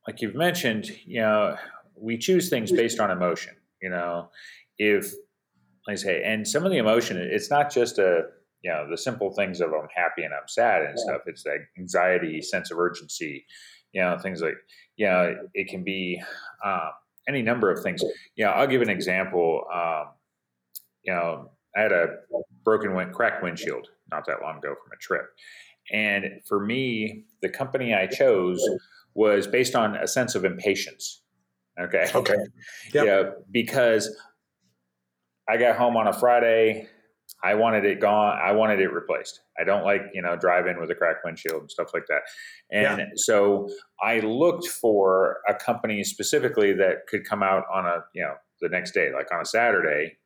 [0.07, 1.57] like you've mentioned, you know,
[1.95, 3.55] we choose things based on emotion.
[3.81, 4.29] You know,
[4.77, 5.11] if
[5.87, 8.23] like I say, and some of the emotion, it's not just a
[8.63, 11.21] you know the simple things of I'm happy and I'm sad and stuff.
[11.25, 13.45] It's that anxiety, sense of urgency,
[13.91, 14.57] you know, things like
[14.95, 16.21] you know, it can be
[16.63, 16.91] um,
[17.27, 18.01] any number of things.
[18.35, 19.63] You know, I'll give an example.
[19.73, 20.07] Um,
[21.03, 22.07] you know, I had a
[22.63, 25.25] broken wind, cracked windshield not that long ago from a trip,
[25.91, 28.61] and for me, the company I chose
[29.13, 31.21] was based on a sense of impatience.
[31.79, 32.09] Okay.
[32.13, 32.35] Okay.
[32.93, 33.05] Yep.
[33.05, 34.13] Yeah, because
[35.47, 36.87] I got home on a Friday.
[37.43, 38.37] I wanted it gone.
[38.43, 39.41] I wanted it replaced.
[39.59, 42.21] I don't like, you know, driving with a cracked windshield and stuff like that.
[42.71, 43.05] And yeah.
[43.15, 43.67] so
[44.01, 48.69] I looked for a company specifically that could come out on a, you know, the
[48.69, 50.17] next day, like on a Saturday,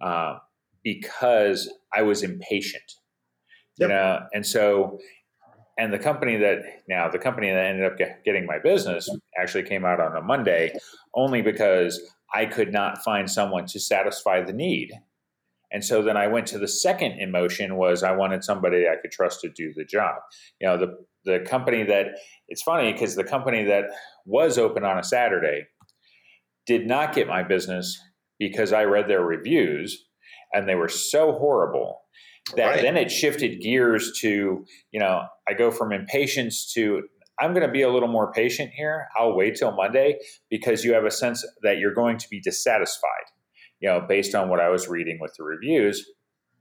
[0.00, 0.36] uh,
[0.84, 2.92] because I was impatient.
[3.78, 3.88] Yep.
[3.88, 4.98] You know, and so
[5.78, 9.08] and the company that now the company that ended up get, getting my business
[9.40, 10.76] actually came out on a Monday
[11.14, 12.00] only because
[12.34, 14.92] I could not find someone to satisfy the need.
[15.70, 19.10] And so then I went to the second emotion was I wanted somebody I could
[19.10, 20.16] trust to do the job.
[20.60, 22.06] You know, the the company that
[22.48, 23.84] it's funny because the company that
[24.24, 25.66] was open on a Saturday
[26.66, 27.98] did not get my business
[28.38, 30.06] because I read their reviews
[30.52, 32.00] and they were so horrible
[32.56, 32.82] that right.
[32.82, 37.02] then it shifted gears to you know i go from impatience to
[37.40, 40.18] i'm going to be a little more patient here i'll wait till monday
[40.50, 43.26] because you have a sense that you're going to be dissatisfied
[43.80, 46.10] you know based on what i was reading with the reviews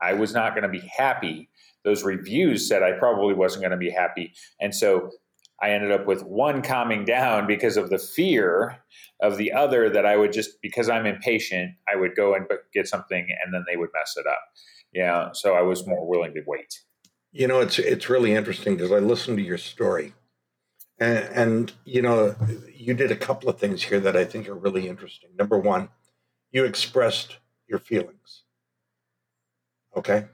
[0.02, 1.50] i was not going to be happy
[1.84, 5.12] those reviews said i probably wasn't going to be happy and so
[5.62, 8.78] I ended up with one calming down because of the fear
[9.22, 12.88] of the other that I would just because I'm impatient, I would go and get
[12.88, 14.40] something and then they would mess it up.
[14.94, 16.82] Yeah, so I was more willing to wait.
[17.32, 20.14] You know, it's it's really interesting because I listened to your story,
[21.00, 22.36] and, and you know,
[22.74, 25.32] you did a couple of things here that I think are really interesting.
[25.38, 25.90] Number one,
[26.52, 28.44] you expressed your feelings.
[29.96, 30.26] Okay.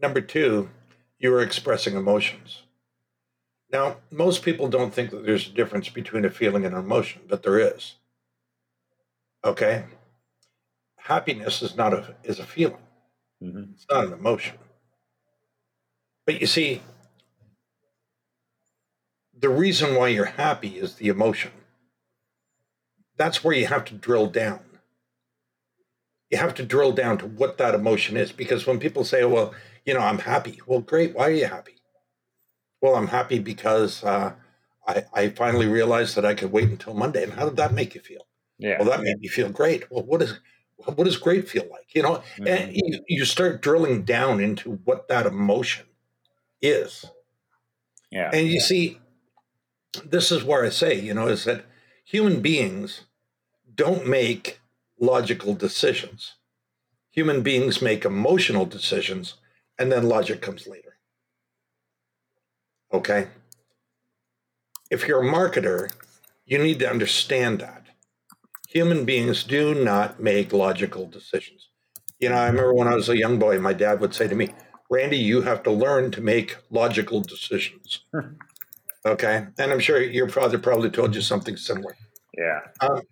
[0.00, 0.70] Number two,
[1.18, 2.62] you were expressing emotions.
[3.72, 7.22] Now, most people don't think that there's a difference between a feeling and an emotion,
[7.28, 7.94] but there is.
[9.44, 9.84] Okay?
[10.96, 12.82] Happiness is not a is a feeling.
[13.42, 13.72] Mm-hmm.
[13.74, 14.56] It's not an emotion.
[16.26, 16.82] But you see,
[19.38, 21.52] the reason why you're happy is the emotion.
[23.16, 24.60] That's where you have to drill down.
[26.30, 28.32] You have to drill down to what that emotion is.
[28.32, 30.60] Because when people say, well, you know, I'm happy.
[30.66, 31.14] Well, great.
[31.14, 31.76] Why are you happy?
[32.80, 34.32] Well, I'm happy because uh,
[34.86, 37.24] I, I finally realized that I could wait until Monday.
[37.24, 38.26] And how did that make you feel?
[38.58, 38.78] Yeah.
[38.78, 39.90] Well, that made me feel great.
[39.90, 40.38] Well, what is
[40.84, 41.94] what does great feel like?
[41.94, 42.46] You know, mm-hmm.
[42.46, 45.86] and you, you start drilling down into what that emotion
[46.62, 47.04] is.
[48.10, 48.30] Yeah.
[48.32, 48.98] And you see,
[50.04, 51.64] this is where I say, you know, is that
[52.04, 53.02] human beings
[53.74, 54.59] don't make
[55.00, 56.34] logical decisions.
[57.10, 59.34] Human beings make emotional decisions,
[59.78, 60.98] and then logic comes later.
[62.92, 63.28] Okay.
[64.90, 65.90] If you're a marketer,
[66.44, 67.86] you need to understand that
[68.68, 71.68] human beings do not make logical decisions.
[72.20, 74.34] You know, I remember when I was a young boy, my dad would say to
[74.34, 74.50] me,
[74.90, 78.04] Randy, you have to learn to make logical decisions.
[79.06, 79.46] okay.
[79.58, 81.96] And I'm sure your father probably told you something similar.
[82.36, 82.60] Yeah.
[82.80, 83.02] Um,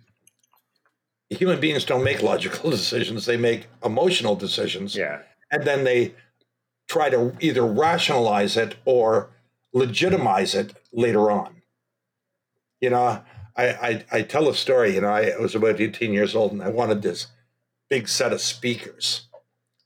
[1.31, 4.95] human beings don't make logical decisions, they make emotional decisions.
[4.95, 5.21] Yeah.
[5.51, 6.15] And then they
[6.89, 9.31] try to either rationalize it or
[9.73, 11.63] legitimize it later on.
[12.81, 13.23] You know,
[13.57, 16.63] I, I, I tell a story, you know, I was about 18 years old and
[16.63, 17.27] I wanted this
[17.91, 19.29] big set of speakers.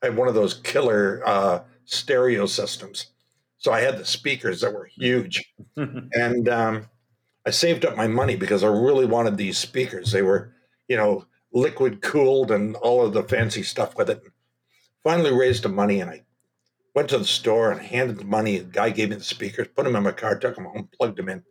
[0.03, 3.07] I had one of those killer uh, stereo systems.
[3.59, 5.43] So I had the speakers that were huge.
[5.77, 6.89] and um,
[7.47, 10.13] I saved up my money because I really wanted these speakers.
[10.13, 10.53] They were,
[10.89, 14.23] you know, liquid cooled and all of the fancy stuff with it.
[15.03, 16.23] Finally raised the money and I
[16.95, 18.59] went to the store and handed the money.
[18.59, 21.19] The guy gave me the speakers, put them in my car, took them home, plugged
[21.19, 21.43] them in.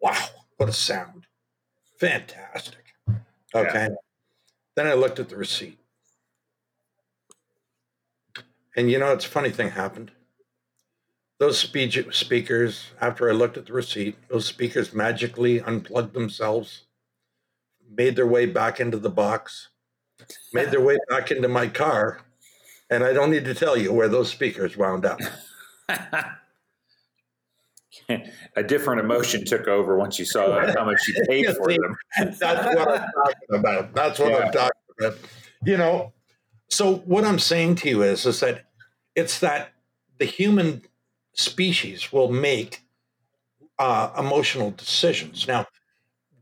[0.00, 1.26] Wow, what a sound.
[1.98, 2.94] Fantastic.
[3.54, 3.88] Okay.
[3.88, 3.88] Yeah.
[4.76, 5.78] Then I looked at the receipt.
[8.76, 10.12] And you know, it's a funny thing happened.
[11.38, 16.84] Those speech speakers, after I looked at the receipt, those speakers magically unplugged themselves,
[17.90, 19.68] made their way back into the box,
[20.52, 22.20] made their way back into my car,
[22.88, 25.20] and I don't need to tell you where those speakers wound up.
[28.56, 31.96] a different emotion took over once you saw how much you paid for them.
[32.18, 33.94] That's what I'm talking about.
[33.94, 34.38] That's what yeah.
[34.38, 35.18] I'm talking about.
[35.64, 36.12] You know,
[36.68, 38.66] so what I'm saying to you is, is that
[39.14, 39.72] it's that
[40.18, 40.82] the human
[41.34, 42.82] species will make
[43.78, 45.46] uh, emotional decisions.
[45.46, 45.66] Now,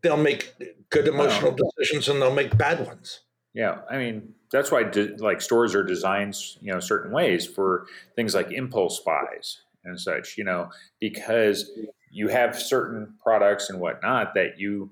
[0.03, 0.55] they'll make
[0.91, 3.21] good emotional decisions and they'll make bad ones.
[3.55, 7.87] Yeah, I mean that's why de- like stores are designed, you know, certain ways for
[8.17, 10.71] things like impulse buys and such, you know,
[11.01, 11.71] because
[12.11, 14.91] you have certain products and whatnot that you,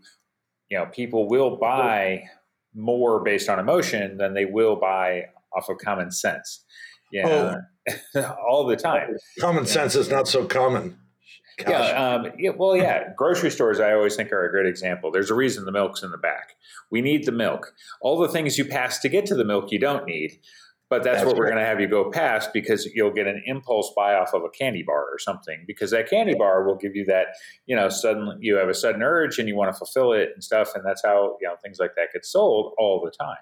[0.68, 2.24] you know, people will buy
[2.74, 6.64] more based on emotion than they will buy off of common sense.
[7.12, 7.60] Yeah,
[8.14, 9.16] oh, all the time.
[9.40, 9.70] Common yeah.
[9.70, 10.98] sense is not so common.
[11.58, 11.68] Gosh.
[11.68, 13.14] Yeah, um, yeah, well, yeah.
[13.16, 15.10] Grocery stores, I always think, are a great example.
[15.10, 16.50] There's a reason the milk's in the back.
[16.90, 17.72] We need the milk.
[18.02, 20.38] All the things you pass to get to the milk, you don't need.
[20.88, 23.42] But that's, that's what we're going to have you go past because you'll get an
[23.46, 26.94] impulse buy off of a candy bar or something because that candy bar will give
[26.94, 27.28] you that,
[27.64, 30.44] you know, suddenly you have a sudden urge and you want to fulfill it and
[30.44, 30.76] stuff.
[30.76, 33.36] And that's how, you know, things like that get sold all the time.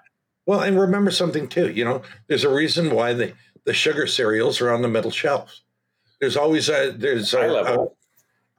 [0.47, 3.33] Well, and remember something too, you know, there's a reason why the,
[3.65, 5.61] the sugar cereals are on the middle shelf.
[6.19, 7.41] There's always a, there's a.
[7.41, 7.87] A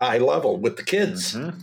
[0.00, 1.34] eye level with the kids.
[1.34, 1.58] Mm-hmm.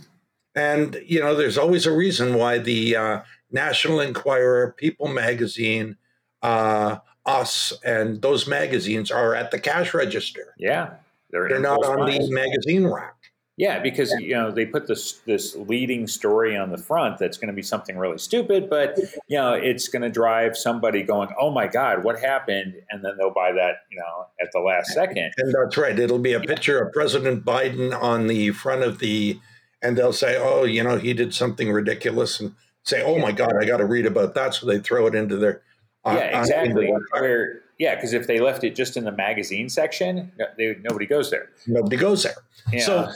[0.56, 3.20] And, you know, there's always a reason why the uh,
[3.50, 5.96] National Enquirer, People Magazine,
[6.42, 10.54] uh, us and those magazines are at the cash register.
[10.58, 10.94] Yeah,
[11.30, 13.16] they're, they're not on the magazine rack.
[13.56, 17.48] Yeah, because you know they put this this leading story on the front that's going
[17.48, 21.50] to be something really stupid, but you know it's going to drive somebody going, "Oh
[21.50, 25.32] my God, what happened?" And then they'll buy that you know at the last second.
[25.38, 25.96] And that's right.
[25.96, 29.38] It'll be a picture of President Biden on the front of the,
[29.80, 33.52] and they'll say, "Oh, you know, he did something ridiculous," and say, "Oh my God,
[33.60, 35.62] I got to read about that." So they throw it into their
[36.04, 36.92] uh, yeah, exactly.
[37.12, 41.30] Where yeah, because if they left it just in the magazine section, they, nobody goes
[41.30, 41.50] there.
[41.66, 42.34] Nobody goes there.
[42.72, 42.84] Yeah.
[42.84, 43.12] So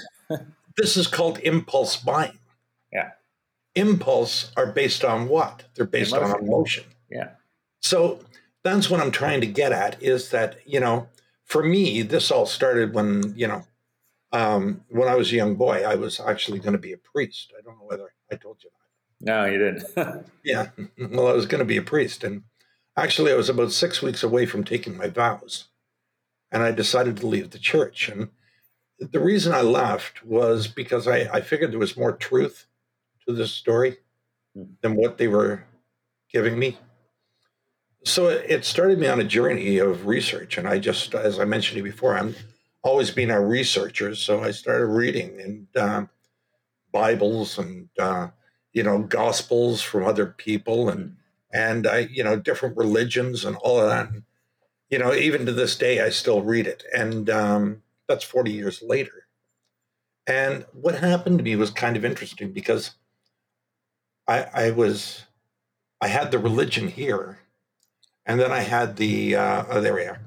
[0.76, 2.38] this is called impulse buying.
[2.92, 3.10] Yeah.
[3.74, 5.64] Impulse are based on what?
[5.74, 6.34] They're based emotion.
[6.34, 6.84] on emotion.
[7.10, 7.30] Yeah.
[7.80, 8.20] So
[8.64, 11.08] that's what I'm trying to get at is that, you know,
[11.44, 13.64] for me, this all started when, you know,
[14.32, 17.52] um, when I was a young boy, I was actually going to be a priest.
[17.58, 19.26] I don't know whether I told you that.
[19.26, 20.26] No, you didn't.
[20.44, 20.68] yeah.
[21.10, 22.24] Well, I was going to be a priest.
[22.24, 22.42] And
[22.98, 25.68] Actually, I was about six weeks away from taking my vows,
[26.50, 28.08] and I decided to leave the church.
[28.08, 28.30] And
[28.98, 32.66] the reason I left was because I, I figured there was more truth
[33.26, 33.96] to this story
[34.54, 34.64] hmm.
[34.80, 35.64] than what they were
[36.32, 36.78] giving me.
[38.04, 40.56] So it started me on a journey of research.
[40.56, 42.34] And I just, as I mentioned to you before, I'm
[42.82, 44.14] always been a researcher.
[44.14, 46.10] So I started reading and um,
[46.92, 48.28] Bibles and, uh,
[48.72, 51.16] you know, gospels from other people and
[51.52, 54.10] and I, you know, different religions and all of that.
[54.10, 54.22] And,
[54.90, 58.82] you know, even to this day, I still read it, and um, that's forty years
[58.82, 59.26] later.
[60.26, 62.92] And what happened to me was kind of interesting because
[64.26, 65.24] I, I was,
[66.00, 67.38] I had the religion here,
[68.26, 70.20] and then I had the, uh, oh, there we are.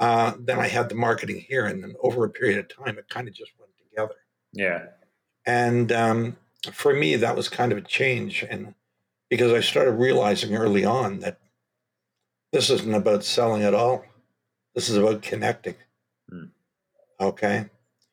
[0.00, 3.08] Uh, then I had the marketing here, and then over a period of time, it
[3.08, 4.16] kind of just went together.
[4.52, 4.86] Yeah.
[5.46, 6.36] And um,
[6.72, 8.74] for me, that was kind of a change, and
[9.30, 11.38] because I started realizing early on that
[12.52, 14.04] this isn't about selling at all.
[14.74, 15.76] This is about connecting.
[17.24, 17.66] Okay.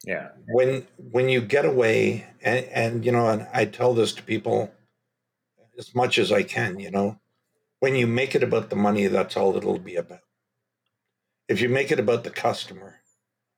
[0.06, 0.30] Yeah.
[0.48, 4.72] When when you get away, and, and you know, and I tell this to people
[5.78, 7.20] as much as I can, you know,
[7.80, 10.22] when you make it about the money, that's all it'll be about.
[11.48, 13.02] If you make it about the customer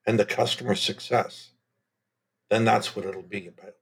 [0.06, 1.52] and the customer success,
[2.50, 3.76] then that's what it'll be about.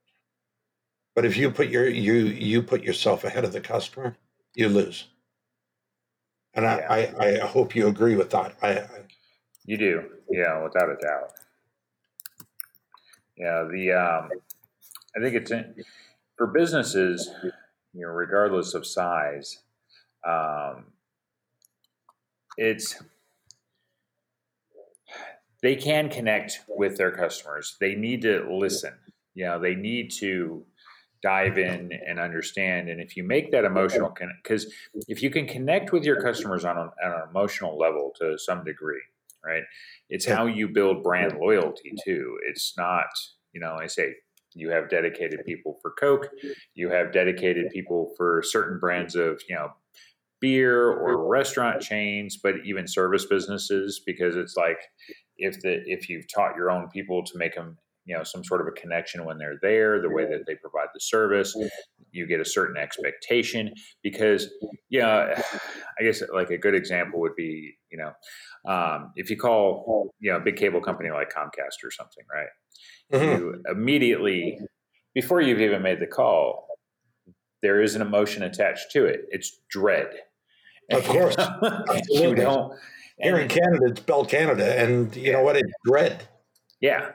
[1.14, 4.16] But if you put your you you put yourself ahead of the customer,
[4.54, 5.08] you lose.
[6.54, 7.14] And I, Yeah.
[7.20, 8.56] I, I hope you agree with that.
[8.62, 8.88] I, I
[9.64, 11.32] You do, yeah, without a doubt.
[13.36, 14.30] Yeah, the um,
[15.16, 15.52] I think it's
[16.36, 17.30] for businesses,
[17.92, 19.58] you know, regardless of size,
[20.26, 20.86] um,
[22.56, 23.02] it's
[25.62, 27.76] they can connect with their customers.
[27.80, 28.94] They need to listen.
[29.34, 30.64] You know, they need to
[31.22, 32.88] dive in and understand.
[32.88, 34.72] And if you make that emotional, connect, because
[35.08, 38.64] if you can connect with your customers on, a, on an emotional level to some
[38.64, 39.00] degree,
[39.44, 39.62] right?
[40.08, 42.38] It's how you build brand loyalty too.
[42.48, 43.06] It's not,
[43.52, 44.14] you know, I say
[44.54, 46.28] you have dedicated people for Coke,
[46.74, 49.68] you have dedicated people for certain brands of, you know,
[50.40, 54.78] beer or restaurant chains, but even service businesses, because it's like
[55.38, 58.60] if the if you've taught your own people to make them, you know, some sort
[58.60, 61.56] of a connection when they're there, the way that they provide the service,
[62.10, 63.72] you get a certain expectation.
[64.02, 64.50] Because,
[64.90, 65.40] yeah,
[66.00, 68.12] I guess like a good example would be, you know,
[68.70, 72.48] um, if you call, you know, a big cable company like Comcast or something, right?
[73.12, 73.38] Mhm.
[73.38, 74.58] You immediately,
[75.14, 76.66] before you've even made the call,
[77.62, 79.20] there is an emotion attached to it.
[79.30, 80.08] It's dread.
[80.90, 81.36] Of course.
[82.08, 82.76] you don't.
[83.18, 85.56] here in Canada, it's Bell Canada, and you know what?
[85.56, 86.26] It's dread.
[86.80, 87.12] Yeah.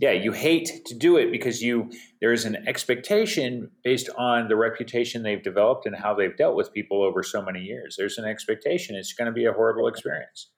[0.00, 4.54] Yeah, you hate to do it because you there is an expectation based on the
[4.54, 7.96] reputation they've developed and how they've dealt with people over so many years.
[7.98, 10.50] There's an expectation it's going to be a horrible experience.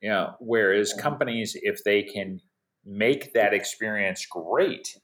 [0.00, 2.40] You know, whereas companies if they can
[2.86, 4.96] make that experience great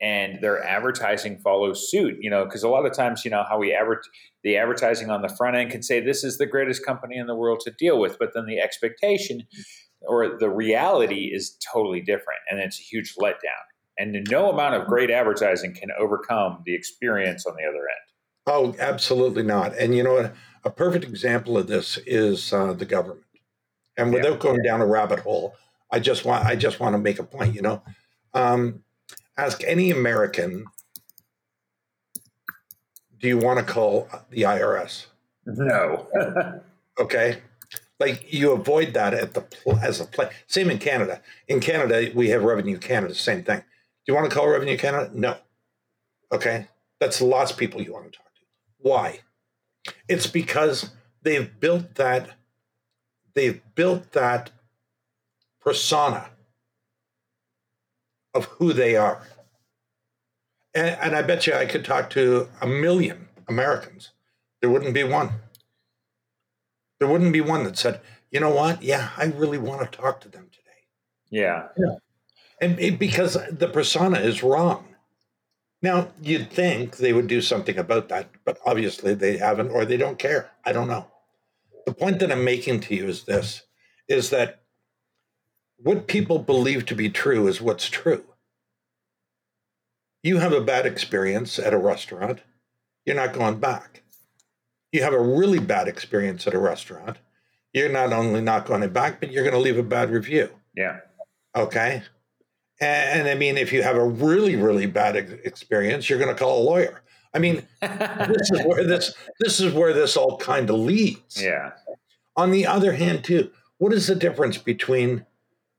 [0.00, 3.56] and their advertising follows suit, you know, because a lot of times, you know, how
[3.56, 4.04] we advert
[4.42, 7.36] the advertising on the front end can say this is the greatest company in the
[7.36, 9.46] world to deal with, but then the expectation
[10.06, 13.64] or the reality is totally different and it's a huge letdown
[13.98, 18.12] and no amount of great advertising can overcome the experience on the other end
[18.46, 19.76] Oh, absolutely not.
[19.78, 20.34] And you know what?
[20.64, 23.24] A perfect example of this is uh, the government.
[23.96, 24.18] And Yeah.
[24.20, 25.54] without going down a rabbit hole,
[25.92, 27.54] I just want I just want to make a point.
[27.54, 27.82] You know,
[28.34, 28.82] um,
[29.36, 30.64] ask any American,
[33.20, 35.06] do you want to call the IRS?
[35.46, 36.08] no
[36.98, 37.38] Okay,
[38.02, 39.44] like you avoid that at the
[39.80, 40.28] as a play.
[40.48, 41.22] Same in Canada.
[41.46, 43.14] In Canada, we have Revenue Canada.
[43.14, 43.58] Same thing.
[43.58, 45.10] Do you want to call Revenue Canada?
[45.14, 45.36] No.
[46.32, 46.66] Okay,
[46.98, 48.40] that's lots of people you want to talk to.
[48.78, 49.20] Why?
[50.08, 50.90] It's because
[51.22, 52.30] they've built that.
[53.34, 54.50] They've built that
[55.60, 56.30] persona
[58.34, 59.22] of who they are.
[60.74, 64.10] And, and I bet you I could talk to a million Americans.
[64.60, 65.30] There wouldn't be one.
[67.02, 68.80] There wouldn't be one that said, you know what?
[68.80, 70.86] Yeah, I really want to talk to them today.
[71.30, 71.96] yeah Yeah.
[72.60, 74.94] And it, because the persona is wrong.
[75.82, 79.96] Now, you'd think they would do something about that, but obviously they haven't or they
[79.96, 80.52] don't care.
[80.64, 81.08] I don't know.
[81.86, 83.64] The point that I'm making to you is this
[84.06, 84.62] is that
[85.78, 88.26] what people believe to be true is what's true.
[90.22, 92.42] You have a bad experience at a restaurant,
[93.04, 94.01] you're not going back.
[94.92, 97.16] You have a really bad experience at a restaurant,
[97.72, 100.50] you're not only not going back, but you're going to leave a bad review.
[100.76, 101.00] yeah
[101.56, 102.02] Okay.
[102.80, 106.34] And, and I mean, if you have a really, really bad ex- experience, you're going
[106.34, 107.02] to call a lawyer.
[107.34, 111.42] I mean, this is where this this is where this all kind of leads.
[111.42, 111.72] yeah
[112.36, 115.24] On the other hand, too, what is the difference between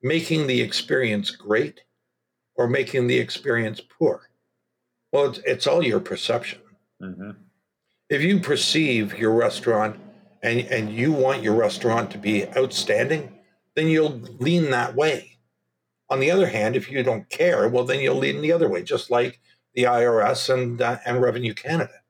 [0.02, 1.82] making the experience great
[2.56, 4.30] or making the experience poor?
[5.12, 6.62] Well, it's, it's all your perception.
[7.00, 7.32] hmm
[8.10, 10.00] If you perceive your restaurant
[10.42, 13.40] and, and you want your restaurant to be outstanding,
[13.76, 15.38] then you'll lean that way.
[16.10, 18.84] On the other hand, if you don't care, well, then you'll lean the other way,
[18.84, 19.40] just like
[19.74, 22.02] the IRS and uh, and Revenue Canada,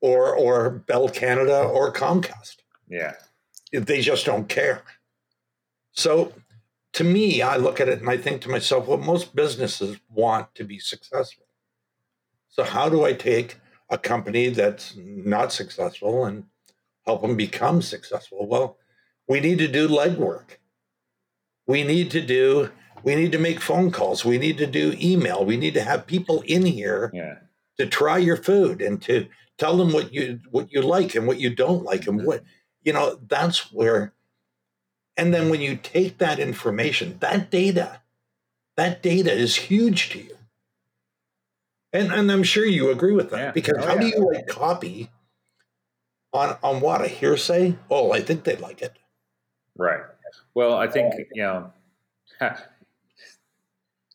[0.00, 2.56] or or Bell Canada or Comcast.
[2.88, 3.14] yeah
[3.72, 4.84] They just don't care.
[5.92, 6.32] So,
[6.92, 10.54] to me, I look at it and I think to myself, well, most businesses want
[10.54, 11.46] to be successful.
[12.48, 13.59] So, how do I take
[13.90, 16.44] a company that's not successful and
[17.06, 18.46] help them become successful?
[18.46, 18.78] Well,
[19.28, 20.58] we need to do legwork.
[21.66, 22.70] We need to do,
[23.02, 24.24] we need to make phone calls.
[24.24, 25.44] We need to do email.
[25.44, 27.36] We need to have people in here yeah
[27.80, 29.26] to try your food and to
[29.56, 32.26] tell them what you what you like and what you don't like and mm-hmm.
[32.26, 32.44] what
[32.82, 34.12] you know that's where
[35.16, 38.02] and then when you take that information that data
[38.76, 40.36] that data is huge to you.
[41.92, 43.50] And, and I'm sure you agree with that Yeah.
[43.50, 45.10] because Oh, how do you like copy
[46.32, 47.76] on on what a hearsay?
[47.90, 48.96] Oh, I think they like it.
[49.76, 50.02] Right.
[50.54, 51.72] Well, I think you know,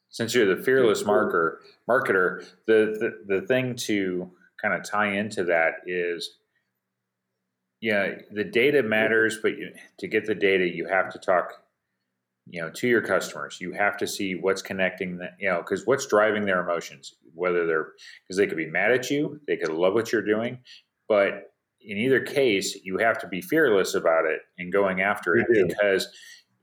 [0.10, 5.44] since you're the fearless marker marketer, the the, the thing to kind of tie into
[5.44, 6.38] that is,
[7.82, 11.52] yeah, the data matters, but you, to get the data, you have to talk,
[12.48, 13.60] you know, to your customers.
[13.60, 17.66] You have to see what's connecting that, you know, because what's driving their emotions, whether
[17.66, 17.94] they're
[18.24, 20.60] because they could be mad at you, they could love what you're doing,
[21.08, 25.46] but in either case, you have to be fearless about it and going after it
[25.50, 26.08] because,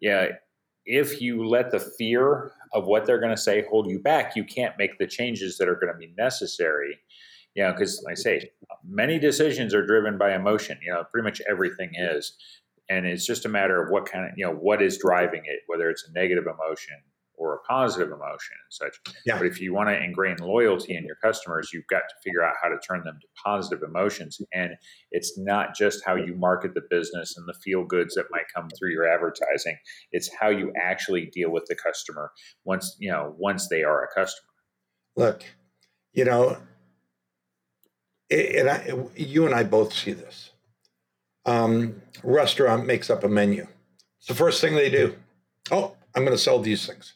[0.00, 0.26] yeah,
[0.84, 4.44] if you let the fear of what they're going to say hold you back, you
[4.44, 6.98] can't make the changes that are going to be necessary.
[7.54, 8.50] You know, because like I say,
[8.84, 10.78] many decisions are driven by emotion.
[10.82, 12.36] You know, pretty much everything is,
[12.92, 15.60] and it's just a matter of what kind of you know what is driving it,
[15.66, 16.96] whether it's a negative emotion
[17.36, 19.14] or a positive emotion and such.
[19.26, 19.38] Yeah.
[19.38, 22.54] But if you want to ingrain loyalty in your customers, you've got to figure out
[22.62, 24.40] how to turn them to positive emotions.
[24.52, 24.72] And
[25.10, 28.68] it's not just how you market the business and the feel goods that might come
[28.78, 29.76] through your advertising.
[30.12, 32.30] It's how you actually deal with the customer
[32.64, 34.48] once, you know, once they are a customer.
[35.16, 35.44] Look,
[36.12, 36.58] you know,
[38.30, 40.51] and I, you and I both see this.
[41.44, 43.66] Um, restaurant makes up a menu.
[44.18, 45.16] It's the first thing they do.
[45.70, 47.14] Oh, I'm going to sell these things.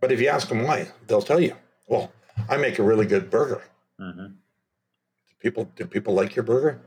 [0.00, 1.54] But if you ask them why, they'll tell you.
[1.88, 2.12] Well,
[2.48, 3.62] I make a really good burger.
[4.00, 4.26] Mm-hmm.
[5.40, 6.80] People, do people like your burger?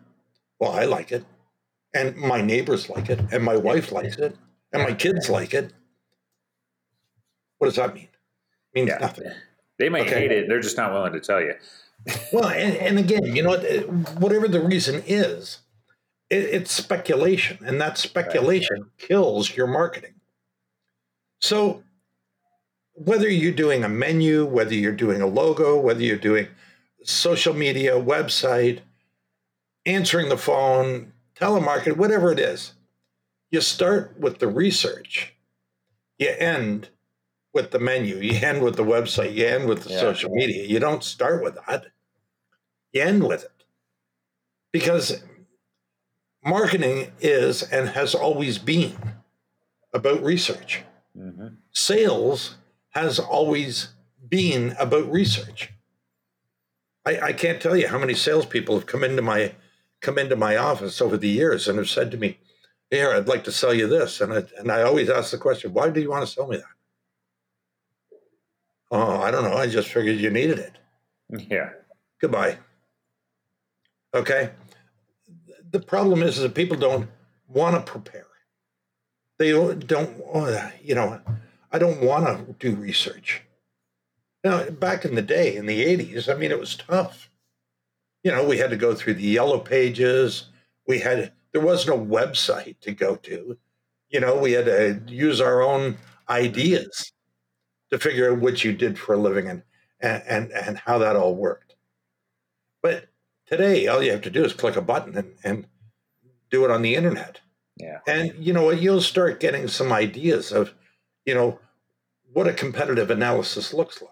[0.59, 1.25] Well, I like it,
[1.93, 4.37] and my neighbors like it, and my wife likes it,
[4.71, 5.73] and my kids like it.
[7.57, 8.07] What does that mean?
[8.75, 8.97] means Yeah.
[8.99, 9.31] nothing.
[9.79, 10.21] They might Okay.
[10.21, 11.55] hate it, they're just not willing to tell you.
[12.31, 13.63] Well, and, and again, you know, what,
[14.19, 15.59] whatever the reason is,
[16.32, 20.15] it, it's speculation, and that speculation kills your marketing.
[21.39, 21.84] So,
[22.93, 26.47] whether you're doing a menu, whether you're doing a logo, whether you're doing
[27.03, 28.79] social media, website,
[29.86, 32.73] answering the phone, telemarketing, whatever it is,
[33.49, 35.34] you start with the research,
[36.17, 36.89] you end
[37.53, 39.99] with the menu, you end with the website, you end with the Yeah.
[39.99, 40.63] social media.
[40.63, 41.88] You don't start with that,
[42.93, 43.65] you end with it.
[44.71, 45.21] Because
[46.43, 48.95] marketing is and has always been
[49.93, 50.83] about research.
[51.17, 51.47] Mm-hmm.
[51.71, 52.55] Sales
[52.89, 53.89] has always
[54.27, 55.71] been about research.
[57.05, 59.53] I, I can't tell you how many salespeople have come into my
[60.01, 62.39] come into my office over the years and have said to me,
[62.89, 65.73] "Here, I'd like to sell you this," and I, and I always ask the question,
[65.73, 66.65] "Why do you want to sell me that?"
[68.91, 69.55] Oh, I don't know.
[69.55, 70.73] I just figured you needed it.
[71.49, 71.69] Yeah.
[72.19, 72.57] Goodbye.
[74.13, 74.51] Okay.
[75.72, 77.09] The problem is, is that people don't
[77.47, 78.28] want to prepare.
[79.39, 81.19] They don't, uh, you know,
[81.72, 83.41] I don't want to do research.
[84.43, 87.30] Now, back in the day, in the 80s, I mean, it was tough.
[88.24, 90.49] You know, we had to go through the yellow pages.
[90.88, 93.57] We had, there was no website to go to.
[94.09, 95.97] You know, we had to use our own
[96.30, 97.11] ideas
[97.91, 99.63] to figure out what you did for a living and,
[100.01, 101.76] and, and, and how that all worked.
[102.82, 103.11] But
[103.51, 105.67] today, all you have to do is click a button and, and
[106.49, 107.41] do it on the internet.
[107.77, 107.99] Yeah.
[108.07, 108.81] And you know what?
[108.81, 110.73] You'll start getting some ideas of,
[111.25, 111.59] you know,
[112.33, 114.11] what a competitive analysis looks like.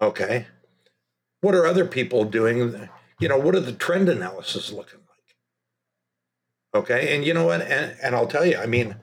[0.00, 0.46] Okay.
[1.40, 2.88] What are other people doing?
[3.20, 6.82] You know, what are the trend analysis looking like?
[6.82, 7.14] Okay.
[7.14, 7.62] And you know what?
[7.62, 8.96] And, and I'll tell you, I mean,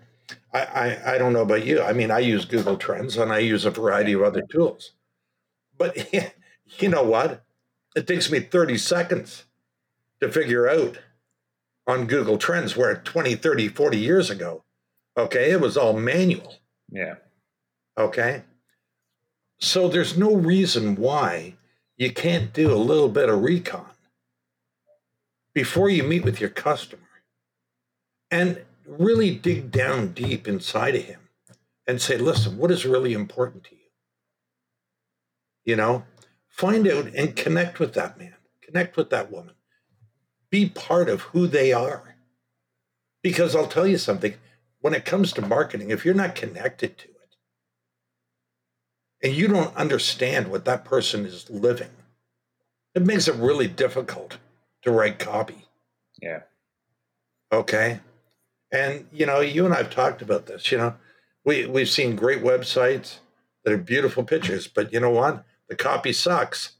[0.53, 1.81] I, I, I don't know about you.
[1.81, 4.91] I mean, I use Google Trends and I use a variety of other tools.
[5.77, 6.13] But
[6.79, 7.43] you know what?
[7.95, 9.45] It takes me 30 seconds
[10.21, 10.99] to figure out
[11.87, 14.63] on Google Trends where 20, 30, 40 years ago,
[15.17, 16.55] okay, it was all manual.
[16.89, 17.15] Yeah.
[17.97, 18.43] Okay.
[19.59, 21.55] So there's no reason why
[21.97, 23.85] you can't do a little bit of recon
[25.53, 27.01] before you meet with your customer
[28.29, 31.19] and really dig down deep inside of him
[31.85, 33.81] and say, listen, what is really important to you?
[35.65, 36.05] You know,
[36.61, 39.55] find out and connect with that man, connect with that woman,
[40.51, 42.15] be part of who they are.
[43.23, 44.35] Because I'll tell you something
[44.79, 47.35] when it comes to marketing, if you're not connected to it,
[49.23, 51.89] and you don't understand what that person is living,
[52.93, 54.37] it makes it really difficult
[54.83, 55.65] to write copy.
[56.21, 56.41] Yeah.
[57.51, 58.01] Okay.
[58.71, 60.71] And you know, you and I've talked about this.
[60.71, 60.93] You know,
[61.43, 63.17] we we've seen great websites
[63.63, 65.43] that are beautiful pictures, but you know what?
[65.71, 66.73] The copy sucks,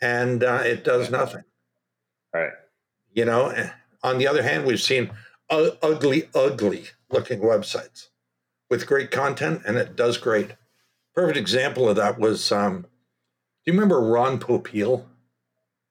[0.00, 1.42] and uh, it does nothing.
[2.32, 2.52] Right.
[3.12, 3.52] You know.
[4.04, 5.10] On the other hand, we've seen
[5.50, 8.10] u- ugly, ugly looking websites
[8.70, 10.52] with great content, and it does great.
[11.12, 12.88] Perfect example of that was, um, do
[13.64, 15.04] you remember Ron Popeil?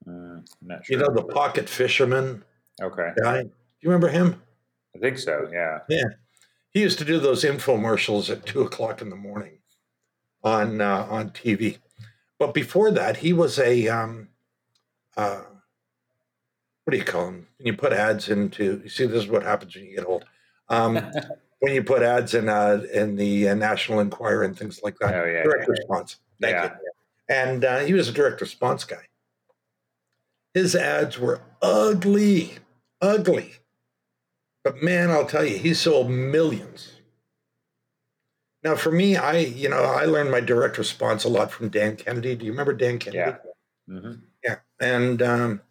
[0.07, 2.45] Mm, not You know, the pocket fisherman
[2.81, 3.43] okay, guy.
[3.43, 3.49] Do
[3.81, 4.41] you remember him?
[4.95, 5.49] I think so.
[5.51, 5.79] Yeah.
[5.89, 6.05] Yeah.
[6.69, 9.57] He used to do those infomercials at two o'clock in the morning
[10.41, 11.79] on uh, on TV.
[12.39, 14.29] But before that, he was a um,
[15.15, 15.41] uh,
[16.83, 17.47] what do you call him?
[17.57, 20.25] When you put ads into, you see, this is what happens when you get old.
[20.69, 21.11] Um,
[21.59, 25.15] when you put ads in uh, in the uh, National Enquirer and things like that.
[25.15, 25.71] Oh, yeah, direct yeah.
[25.71, 26.17] response.
[26.41, 26.63] Thank Yeah.
[26.65, 26.91] you.
[27.27, 29.07] And uh, he was a direct response guy.
[30.53, 32.59] His ads were ugly,
[33.01, 33.53] ugly.
[34.63, 36.94] But man, I'll tell you, he sold millions.
[38.66, 41.95] Now, for me, I you know I learned my direct response a lot from Dan
[41.97, 42.36] Kennedy.
[42.36, 43.20] Do you remember Dan Kennedy?
[43.20, 43.38] Yeah.
[44.01, 44.13] hmm
[44.43, 44.57] Yeah.
[44.82, 45.61] And, um,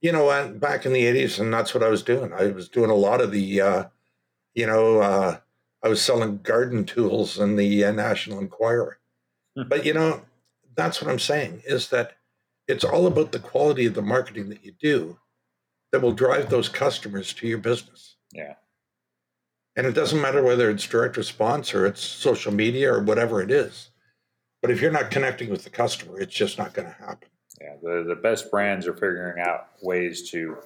[0.00, 0.60] you know, what?
[0.60, 2.32] back in the 80s, and that's what I was doing.
[2.32, 3.84] I was doing a lot of the, uh,
[4.54, 5.38] you know, uh,
[5.82, 8.98] I was selling garden tools in the uh, National Enquirer.
[9.56, 9.68] Hmm.
[9.68, 10.22] But, you know,
[10.76, 12.14] that's what I'm saying is that
[12.68, 15.18] it's all about the quality of the marketing that you do
[15.92, 18.16] that will drive those customers to your business.
[18.32, 18.54] Yeah.
[19.76, 23.50] And it doesn't matter whether it's direct response or it's social media or whatever it
[23.50, 23.90] is.
[24.62, 27.28] But if you're not connecting with the customer, it's just not going to happen.
[27.60, 27.74] Yeah.
[27.82, 30.58] The the best brands are figuring out ways to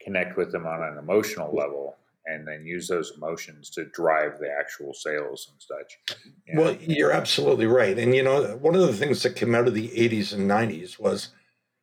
[0.00, 1.96] connect with them on an emotional level,
[2.26, 5.98] and then use those emotions to drive the actual sales and such.
[6.46, 6.58] Yeah.
[6.58, 7.98] Well, you're absolutely right.
[7.98, 10.98] And, you know, one of the things that came out of the 80s and 90s
[10.98, 11.30] was,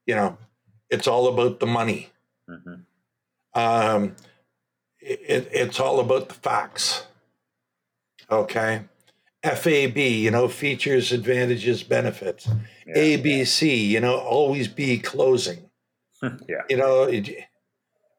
[0.05, 0.38] you know,
[0.89, 2.09] it's all about the money.
[2.47, 2.75] hmm
[3.53, 4.15] Um,
[5.05, 7.05] it, it's all about the facts.
[8.31, 8.83] Okay.
[9.43, 12.47] FAB, you know, features, advantages, benefits.
[12.87, 12.95] Yeah.
[12.95, 15.69] ABC, you know, always be closing.
[16.21, 16.61] yeah.
[16.69, 17.47] You know, it-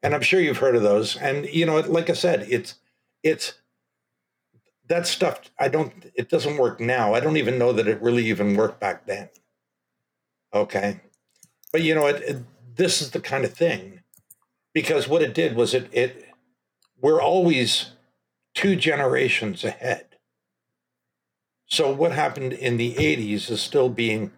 [0.03, 1.17] and I'm sure you've heard of those.
[1.17, 2.75] And you know, like I said, it's
[3.23, 3.53] it's
[4.87, 5.41] that stuff.
[5.57, 6.11] I don't.
[6.13, 7.15] It doesn't work now.
[7.15, 9.29] I don't even know that it really even worked back then.
[10.53, 10.99] Okay,
[11.71, 12.37] but you know, it, it,
[12.75, 14.01] this is the kind of thing
[14.73, 16.27] because what it did was it it
[17.05, 17.91] we're always
[18.55, 20.07] two generations ahead.
[21.67, 24.31] So what happened in the 80s is still being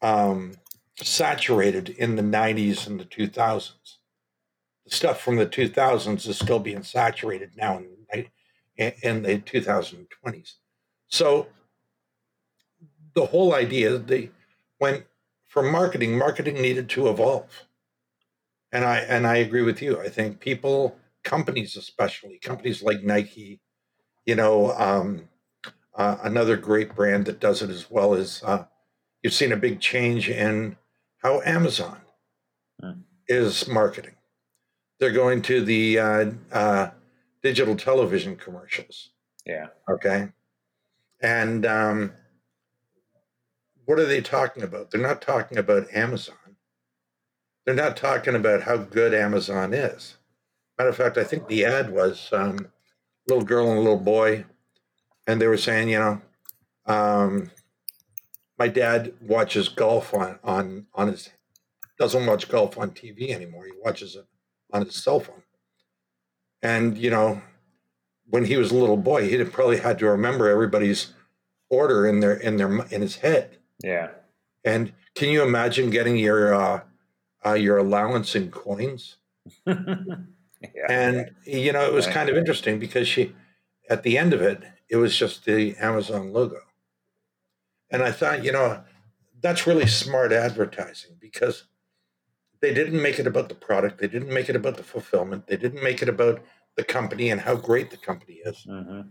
[0.00, 0.54] um,
[0.96, 3.98] saturated in the 90s and the 2000s.
[4.86, 8.26] The stuff from the 2000s is still being saturated now in,
[8.78, 10.54] the- in the 2020s.
[11.08, 11.48] So
[13.14, 14.30] the whole idea, the
[14.78, 15.04] when
[15.48, 17.66] for marketing, marketing needed to evolve.
[18.72, 20.00] And I and I agree with you.
[20.00, 23.60] I think people, companies especially, companies like Nike,
[24.26, 25.28] you know, um,
[25.96, 28.64] uh, another great brand that does it as well is uh,
[29.22, 30.76] you've seen a big change in
[31.18, 31.98] how Amazon
[32.80, 33.02] Hmm.
[33.28, 34.16] is marketing.
[34.98, 36.90] They're going to the uh, uh,
[37.42, 39.10] digital television commercials.
[39.46, 39.68] Yeah.
[39.88, 40.28] Okay.
[41.20, 42.12] And um,
[43.84, 44.90] what are they talking about?
[44.90, 46.36] They're not talking about Amazon.
[47.64, 50.16] They're not talking about how good Amazon is.
[50.80, 52.66] Matter of fact, I think the ad was um,
[53.28, 54.46] little girl and a little boy,
[55.26, 56.22] and they were saying, you know,
[56.86, 57.50] um,
[58.58, 61.28] my dad watches golf on on on his
[61.98, 63.66] doesn't watch golf on TV anymore.
[63.66, 64.24] He watches it
[64.72, 65.42] on his cell phone.
[66.62, 67.42] And you know,
[68.30, 71.12] when he was a little boy, he probably had to remember everybody's
[71.68, 73.58] order in their in their in his head.
[73.84, 74.12] Yeah.
[74.64, 76.80] And can you imagine getting your uh,
[77.44, 79.16] uh, your allowance in coins?
[80.60, 80.86] yeah.
[80.88, 82.14] And you know, it was Right.
[82.14, 83.34] kind of interesting because she,
[83.88, 86.60] at the end of it, it was just the Amazon logo.
[87.90, 88.82] And I thought, you know,
[89.42, 91.64] that's really smart advertising because
[92.60, 95.56] they didn't make it about the product, they didn't make it about the fulfillment, they
[95.56, 96.42] didn't make it about
[96.76, 98.64] the company and how great the company is.
[98.64, 99.02] hmm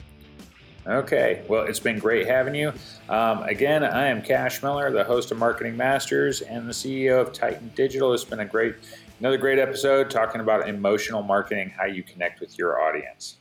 [0.86, 2.72] Okay, well, it's been great having you.
[3.10, 7.34] Um, again, I am Cash Miller, the host of Marketing Masters and the CEO of
[7.34, 8.14] Titan Digital.
[8.14, 8.76] It's been a great,
[9.18, 13.36] another great episode talking about emotional marketing, how you connect with your audience.